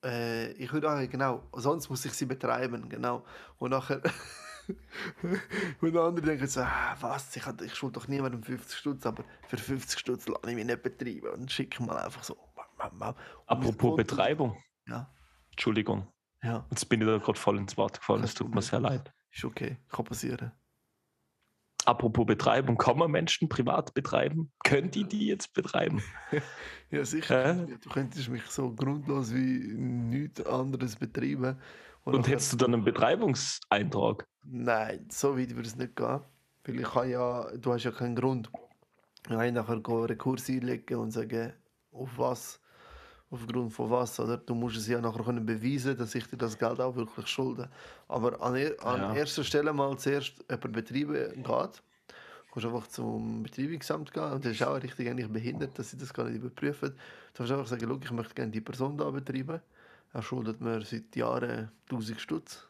äh, 0.04 0.52
ich 0.52 0.70
würde 0.70 0.92
auch, 0.92 1.08
genau, 1.08 1.48
sonst 1.54 1.88
muss 1.88 2.04
ich 2.04 2.12
sie 2.12 2.26
betreiben, 2.26 2.90
genau. 2.90 3.24
Und 3.56 3.70
nachher, 3.70 4.02
und 5.80 5.96
andere 5.96 6.26
denken 6.26 6.46
so, 6.46 6.60
ah, 6.60 6.96
was, 7.00 7.34
ich, 7.36 7.46
ich 7.64 7.74
schulde 7.74 7.98
doch 8.00 8.08
niemandem 8.08 8.42
50 8.42 8.78
Stutz, 8.78 9.06
aber 9.06 9.24
für 9.48 9.58
50 9.58 9.98
Stutz 9.98 10.28
lasse 10.28 10.50
ich 10.50 10.54
mich 10.56 10.64
nicht 10.66 10.82
betreiben. 10.82 11.30
Und 11.30 11.50
schicke 11.50 11.82
mal 11.82 11.98
einfach 11.98 12.22
so. 12.24 12.36
Apropos 13.46 13.96
Betreibung, 13.96 14.56
Ja, 14.88 15.08
Entschuldigung, 15.52 16.08
ja, 16.42 16.66
jetzt 16.70 16.88
bin 16.88 17.00
ich 17.00 17.06
da 17.06 17.18
gerade 17.18 17.38
voll 17.38 17.58
ins 17.58 17.76
Wort 17.76 18.00
gefallen, 18.00 18.24
es 18.24 18.34
tut 18.34 18.52
mir 18.52 18.62
sehr 18.62 18.80
leid. 18.80 19.12
ist 19.30 19.44
okay, 19.44 19.78
kann 19.88 20.04
passieren. 20.04 20.52
Apropos 21.84 22.26
Betreibung, 22.26 22.76
kann 22.76 22.96
man 22.98 23.10
Menschen 23.10 23.48
privat 23.48 23.92
betreiben? 23.94 24.52
Können 24.64 24.90
die 24.90 25.04
die 25.04 25.26
jetzt 25.26 25.52
betreiben? 25.52 26.02
Ja, 26.90 27.06
sicher. 27.06 27.54
Ja, 27.54 27.76
Du 27.78 27.88
könntest 27.88 28.28
mich 28.28 28.44
so 28.44 28.70
grundlos 28.74 29.32
wie 29.32 29.72
nichts 29.74 30.44
anderes 30.44 30.96
betreiben. 30.96 31.58
Und 32.04 32.14
nachher- 32.16 32.32
hättest 32.32 32.52
du 32.52 32.56
dann 32.56 32.74
einen 32.74 32.84
Betreibungseintrag? 32.84 34.24
Nein, 34.44 35.06
so 35.10 35.36
weit 35.38 35.50
würde 35.54 35.68
es 35.68 35.76
nicht 35.76 35.94
gehen. 35.96 36.20
Weil 36.64 36.80
ich 36.80 36.88
kann 36.90 37.08
ja, 37.08 37.50
du 37.56 37.72
hast 37.72 37.84
ja 37.84 37.90
keinen 37.90 38.14
Grund. 38.16 38.50
Ich 39.24 39.28
kann 39.30 39.54
nachher 39.54 39.80
Rekurs 40.08 40.48
einlegen 40.48 40.96
und 40.98 41.10
sagen, 41.12 41.52
auf 41.92 42.10
was, 42.16 42.60
aufgrund 43.30 43.72
von 43.72 43.90
was. 43.90 44.18
Oder? 44.18 44.36
Du 44.38 44.54
musst 44.54 44.76
es 44.76 44.88
ja 44.88 45.00
nachher 45.00 45.22
können 45.24 45.44
beweisen, 45.46 45.96
dass 45.96 46.14
ich 46.14 46.26
dir 46.26 46.36
das 46.36 46.58
Geld 46.58 46.80
auch 46.80 46.94
wirklich 46.96 47.26
schulde. 47.28 47.68
Aber 48.08 48.40
an, 48.40 48.56
er, 48.56 48.84
an 48.84 49.00
Ja. 49.00 49.14
erster 49.14 49.44
Stelle 49.44 49.72
mal 49.72 49.96
zuerst 49.98 50.44
jemand 50.50 50.72
betreiben 50.72 51.14
geht. 51.42 51.44
Du 51.44 52.60
kannst 52.60 52.66
einfach 52.66 52.86
zum 52.88 53.42
Betreibungsamt 53.44 54.12
gehen 54.12 54.30
und 54.32 54.44
das 54.44 54.52
ist 54.52 54.62
auch 54.62 54.74
richtig 54.82 55.08
eigentlich 55.08 55.28
behindert, 55.32 55.78
dass 55.78 55.90
sie 55.90 55.96
das 55.96 56.12
gar 56.12 56.24
nicht 56.24 56.36
überprüfen. 56.36 56.90
Du 56.90 57.38
kannst 57.38 57.52
einfach 57.52 57.66
sagen, 57.66 57.86
«Schau, 57.88 57.98
ich 58.02 58.10
möchte 58.10 58.34
gerne 58.34 58.50
die 58.52 58.60
Person 58.60 58.96
da 58.98 59.08
betreiben. 59.10 59.60
Er 60.12 60.22
schuldet 60.22 60.60
mir 60.60 60.82
seit 60.82 61.14
Jahren 61.16 61.72
1000 61.90 62.20
Stutz. 62.20 62.68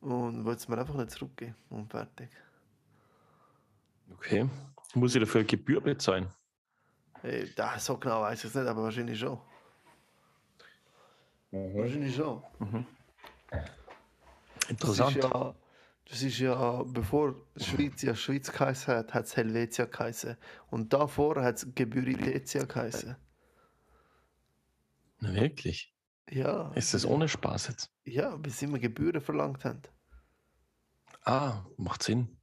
Und 0.00 0.44
will 0.44 0.54
es 0.54 0.68
mir 0.68 0.78
einfach 0.78 0.94
nicht 0.94 1.10
zurückgeben. 1.10 1.54
Und 1.70 1.90
fertig. 1.90 2.30
Okay. 4.12 4.48
Muss 4.94 5.14
ich 5.14 5.20
dafür 5.20 5.40
eine 5.40 5.46
Gebühr 5.46 5.80
bezahlen? 5.80 6.28
Hey, 7.20 7.52
da, 7.54 7.78
so 7.78 7.96
genau 7.98 8.22
weiß 8.22 8.38
ich 8.38 8.44
es 8.46 8.54
nicht, 8.54 8.66
aber 8.66 8.84
wahrscheinlich 8.84 9.18
schon. 9.18 9.40
Wahrscheinlich 11.50 12.14
schon. 12.14 12.42
Das 13.50 14.70
Interessant. 14.70 15.16
ist 15.16 15.24
ja, 15.24 15.54
das 16.08 16.22
ist 16.22 16.38
ja 16.38 16.82
bevor 16.84 17.34
Schweiz 17.56 18.02
ja 18.02 18.14
Schweiz 18.14 18.52
geheißen 18.52 18.94
hat, 18.94 19.14
hat 19.14 19.24
es 19.24 19.36
Helvetia 19.36 19.86
geheißen. 19.86 20.36
Und 20.70 20.92
davor 20.92 21.42
hat 21.42 21.56
es 21.56 21.74
Gebüritätia 21.74 22.64
geheißen. 22.64 23.16
Na, 25.20 25.34
wirklich? 25.34 25.92
Ja. 26.30 26.70
Ist 26.74 26.92
das 26.94 27.04
ohne 27.06 27.28
Spaß 27.28 27.68
jetzt? 27.68 27.90
Ja, 28.04 28.36
bis 28.36 28.58
sie 28.58 28.66
immer 28.66 28.78
Gebühren 28.78 29.20
verlangt 29.20 29.64
haben. 29.64 29.82
Ah, 31.24 31.64
macht 31.76 32.02
Sinn. 32.02 32.38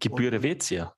Gebühr 0.00 0.30
Helvetia. 0.30 0.94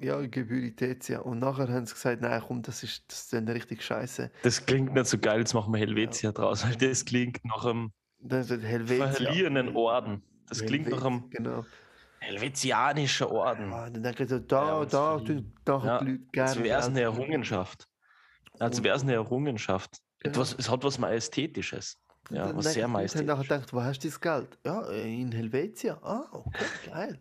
Ja, 0.00 0.20
Gebüritätia. 0.26 1.20
Und 1.20 1.38
nachher 1.38 1.68
haben 1.68 1.86
sie 1.86 1.94
gesagt, 1.94 2.20
nein, 2.20 2.42
komm, 2.46 2.62
das 2.62 2.82
ist, 2.82 3.04
das 3.08 3.20
ist 3.22 3.32
dann 3.32 3.48
richtig 3.48 3.82
scheiße. 3.82 4.30
Das 4.42 4.66
klingt 4.66 4.92
nicht 4.92 5.06
so 5.06 5.18
geil, 5.18 5.38
jetzt 5.38 5.54
machen 5.54 5.72
wir 5.72 5.78
Helvetia 5.80 6.32
draus, 6.32 6.64
weil 6.66 6.76
das 6.76 7.04
klingt 7.04 7.44
nach 7.44 7.64
einem 7.64 7.92
ist 8.20 8.50
das 8.50 8.60
Helvetia. 8.62 9.12
verlierenden 9.12 9.76
Orden. 9.76 10.22
Das 10.48 10.64
klingt 10.64 10.88
nach 10.88 11.04
einem 11.04 11.30
Genau. 11.30 11.64
helvetianischen 12.20 13.26
Orden. 13.28 13.72
Ah, 13.72 13.88
dann 13.88 14.02
denke 14.02 14.24
ich 14.24 14.28
so, 14.28 14.38
da, 14.40 14.80
Ja, 14.80 14.84
da 14.84 15.18
viel. 15.18 15.26
tun 15.26 15.52
nachher 15.66 15.86
Ja, 15.86 15.98
die 16.04 16.10
Leute 16.10 16.22
Als 16.42 16.52
gerne. 16.54 16.64
wäre 16.68 16.80
es 16.80 16.86
eine 16.86 16.94
Geld 17.00 17.04
Errungenschaft. 17.14 17.88
Als 18.58 18.78
Und- 18.78 18.84
wäre 18.84 18.96
es 18.96 19.02
eine 19.02 19.12
Errungenschaft. 19.14 20.00
Etwas, 20.24 20.56
es 20.58 20.68
hat 20.70 20.82
was 20.82 20.98
Majestätisches. 20.98 21.98
Ja, 22.30 22.56
was 22.56 22.72
sehr 22.72 22.86
ich, 22.88 23.12
die 23.12 23.18
Leute 23.18 23.18
haben 23.18 23.26
nachher 23.26 23.42
gedacht, 23.42 23.72
wo 23.74 23.82
hast 23.82 24.02
du 24.02 24.08
das 24.08 24.18
Geld? 24.18 24.58
Ja, 24.64 24.88
in 24.90 25.30
Helvetia. 25.30 25.98
Ah, 26.02 26.26
okay, 26.32 26.64
geil. 26.86 27.20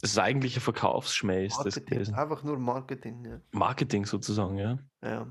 Das 0.00 0.10
ist 0.10 0.18
eigentlich 0.18 0.56
ein 0.56 0.60
Verkaufsschmäh, 0.60 1.46
ist 1.46 1.58
das 1.64 1.82
gewesen. 1.82 2.14
einfach 2.14 2.42
nur 2.42 2.58
Marketing. 2.58 3.24
Ja. 3.24 3.40
Marketing 3.52 4.04
sozusagen, 4.04 4.58
ja. 4.58 4.78
ja. 5.02 5.26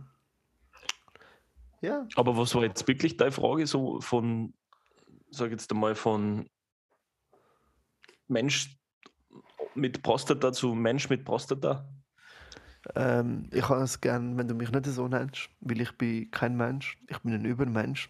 Ja, 1.82 2.08
Aber 2.16 2.36
was 2.38 2.56
war 2.56 2.64
jetzt 2.64 2.88
wirklich 2.88 3.18
deine 3.18 3.32
Frage 3.32 3.68
so 3.68 4.00
von, 4.00 4.54
sag 5.30 5.52
jetzt 5.52 5.72
einmal, 5.72 5.94
von 5.96 6.50
Mensch 8.28 8.76
mit 9.76 10.02
Prostata 10.02 10.54
zu 10.54 10.74
Mensch 10.74 11.10
mit 11.10 11.26
Prostata? 11.26 11.88
Ähm, 12.96 13.50
ich 13.52 13.68
habe 13.70 13.84
es 13.84 14.02
gern, 14.02 14.38
wenn 14.38 14.48
du 14.48 14.56
mich 14.56 14.72
nicht 14.72 14.86
so 14.86 15.08
nennst, 15.08 15.50
weil 15.62 15.82
ich 15.82 15.92
bin 15.98 16.30
kein 16.32 16.56
Mensch, 16.56 16.98
ich 17.08 17.20
bin 17.20 17.34
ein 17.34 17.46
Übermensch. 17.46 18.10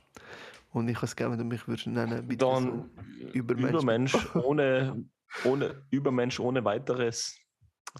Und 0.71 0.87
ich 0.87 0.95
habe 0.95 1.05
es 1.05 1.15
gern, 1.15 1.31
wenn 1.31 1.37
du 1.37 1.45
mich 1.45 1.67
würdest 1.67 1.87
nennen, 1.87 2.27
bitte 2.27 2.45
Dann 2.45 2.89
so 3.21 3.29
Übermensch. 3.33 3.69
Übermensch 3.69 4.35
ohne, 4.35 5.05
ohne 5.43 5.85
Übermensch 5.91 6.39
ohne 6.39 6.65
weiteres 6.65 7.37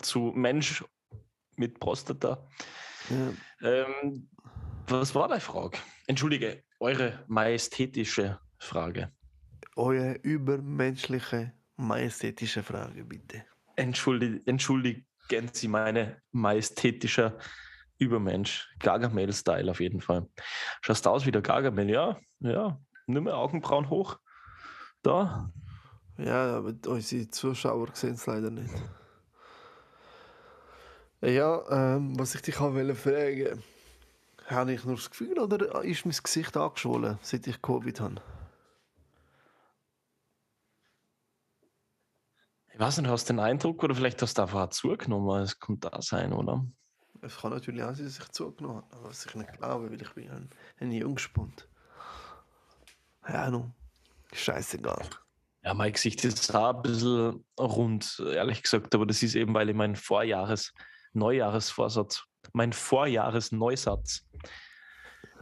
zu 0.02 0.32
Mensch 0.36 0.84
mit 1.56 1.80
Prostata. 1.80 2.48
Ja. 3.10 3.86
Ähm, 3.86 4.30
was 4.88 5.14
war 5.14 5.28
deine 5.28 5.42
Frage? 5.42 5.78
Entschuldige, 6.08 6.64
eure 6.80 7.24
majestätische 7.28 8.40
Frage. 8.58 9.12
Eure 9.76 10.14
übermenschliche, 10.24 11.54
majestätische 11.76 12.64
Frage, 12.64 13.04
bitte. 13.04 13.46
Entschuldi 13.76 14.42
entschuldigen 14.46 15.06
Sie 15.54 15.68
meine 15.68 16.22
majestätischer 16.32 17.38
Übermensch. 17.98 18.70
Gargamel-Style 18.80 19.72
auf 19.72 19.80
jeden 19.80 20.02
Fall. 20.02 20.28
Schaust 20.82 21.08
aus 21.08 21.26
wie 21.26 21.32
der 21.32 21.42
Gargamel, 21.42 21.90
ja? 21.90 22.20
Ja. 22.40 22.80
Nur 23.08 23.22
mehr 23.22 23.38
Augenbrauen 23.38 23.90
hoch. 23.90 24.20
Da. 25.02 25.52
Ja, 26.18 26.58
aber 26.58 26.74
unsere 26.88 27.30
Zuschauer 27.30 27.90
sehen 27.94 28.14
es 28.14 28.26
leider 28.26 28.52
nicht. 28.52 28.74
Ja, 31.22 31.96
ähm, 31.96 32.20
was 32.20 32.36
ich 32.36 32.42
dich 32.42 32.60
auch 32.60 32.74
wollte 32.74 32.96
fragen, 32.96 33.64
habe 34.48 34.74
ich 34.74 34.84
nur 34.84 34.96
das 34.96 35.10
Gefühl 35.10 35.40
oder 35.40 35.84
ist 35.84 36.06
mein 36.06 36.16
Gesicht 36.22 36.56
angeschwollen, 36.58 37.18
seit 37.22 37.48
ich 37.48 37.62
Covid 37.62 38.00
habe? 38.02 38.22
Ich 42.74 42.80
weiß 42.80 42.98
nicht, 42.98 43.10
hast 43.10 43.30
du 43.30 43.34
den 43.34 43.40
Eindruck 43.40 43.84
oder 43.84 43.94
vielleicht 43.94 44.20
hast 44.24 44.40
du 44.40 44.42
einfach 44.42 44.62
auch 44.62 44.70
zugenommen. 44.70 45.44
Es 45.44 45.60
könnte 45.60 45.92
da 45.92 46.02
sein, 46.02 46.34
oder? 46.34 46.66
Es 47.22 47.38
kann 47.38 47.52
natürlich 47.52 47.84
auch 47.84 47.94
sein, 47.94 48.06
dass 48.06 48.18
ich 48.18 48.28
zugenommen 48.30 48.78
habe, 48.78 48.96
aber 48.96 49.10
was 49.10 49.28
ich 49.28 49.36
nicht 49.36 49.54
glaube, 49.54 49.92
weil 49.92 50.02
ich 50.02 50.12
bin 50.14 50.32
ein, 50.32 50.50
ein 50.80 50.92
Jungspund. 50.92 51.70
Ja, 53.30 53.52
nun, 53.52 53.76
scheißegal. 54.34 55.08
Ja, 55.64 55.76
mein 55.76 55.94
Gesicht 55.94 56.26
ist 56.26 56.56
auch 56.56 56.76
ein 56.76 56.82
bisschen 56.82 57.46
rund, 57.60 58.20
ehrlich 58.20 58.64
gesagt, 58.64 58.96
aber 58.96 59.06
das 59.06 59.22
ist 59.22 59.36
eben, 59.36 59.54
weil 59.54 59.70
ich 59.70 59.76
meinen 59.76 59.96
Vorjahres-, 59.96 60.74
Neujahresvorsatz, 61.14 62.24
mein 62.54 62.74
Vorjahresneusatz 62.74 64.28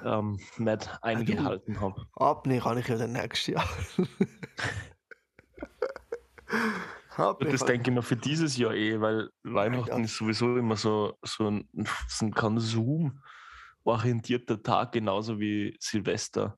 ähm, 0.04 0.38
nicht 0.58 0.90
eingehalten 1.02 1.80
habe. 1.80 2.08
Abnehmen 2.16 2.62
kann 2.62 2.78
ich 2.78 2.90
ja 2.90 2.98
dann 2.98 3.14
nächstes 3.14 3.48
Jahr. 3.48 3.70
Und 7.18 7.44
das 7.52 7.60
kann- 7.62 7.68
denke 7.68 7.90
ich 7.92 7.96
mir 7.96 8.02
für 8.04 8.16
dieses 8.16 8.56
Jahr 8.58 8.74
eh, 8.74 9.00
weil 9.02 9.30
Weihnachten 9.44 10.04
ist 10.06 10.16
sowieso 10.18 10.56
immer 10.58 10.76
so, 10.78 11.18
so 11.24 11.48
ein, 11.50 11.68
so 12.08 12.26
ein 12.26 12.32
Konsum-orientierter 12.34 14.62
Tag, 14.64 14.94
genauso 14.94 15.38
wie 15.40 15.76
Silvester. 15.80 16.58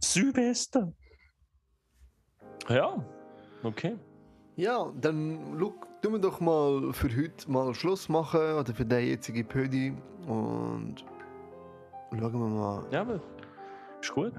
Silvester. 0.00 0.92
Ja, 2.68 3.04
okay. 3.62 3.96
Ja, 4.56 4.92
dann 5.00 5.56
look, 5.56 5.86
tun 6.02 6.12
wir 6.14 6.18
doch 6.20 6.40
mal 6.40 6.92
für 6.92 7.08
heute 7.16 7.48
mal 7.50 7.72
Schluss 7.74 8.08
machen 8.08 8.40
oder 8.54 8.74
für 8.74 8.84
den 8.84 9.06
jetzigen 9.06 9.46
Pödi 9.46 9.94
und 10.26 11.04
schauen 12.10 12.32
wir 12.32 12.38
mal, 12.48 12.84
Ja, 12.90 13.02
aber 13.02 13.20
ist 14.00 14.12
gut. 14.12 14.32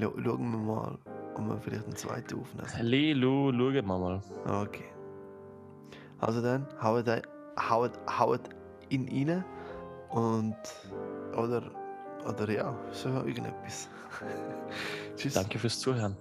schauen 0.00 0.24
wir 0.24 0.58
mal, 0.58 0.98
ob 1.40 1.56
wir 1.56 1.60
vielleicht 1.60 1.84
einen 1.84 1.96
zweiten 1.96 2.40
aufnehmen. 2.40 2.68
Lelu, 2.86 3.52
schauen 3.52 3.74
wir 3.74 3.82
mal. 3.82 4.20
Okay, 4.46 4.84
Also 6.18 6.42
dann, 6.42 6.66
haut, 6.82 7.06
haut, 7.58 7.92
haut 8.18 8.40
ihn 8.88 9.08
rein 9.08 9.44
und 10.10 10.56
oder 11.36 11.62
oder 12.28 12.50
ja, 12.50 12.74
so 12.92 13.08
irgendetwas. 13.08 13.88
Tschüss. 15.16 15.34
Danke 15.34 15.58
fürs 15.58 15.78
Zuhören. 15.78 16.16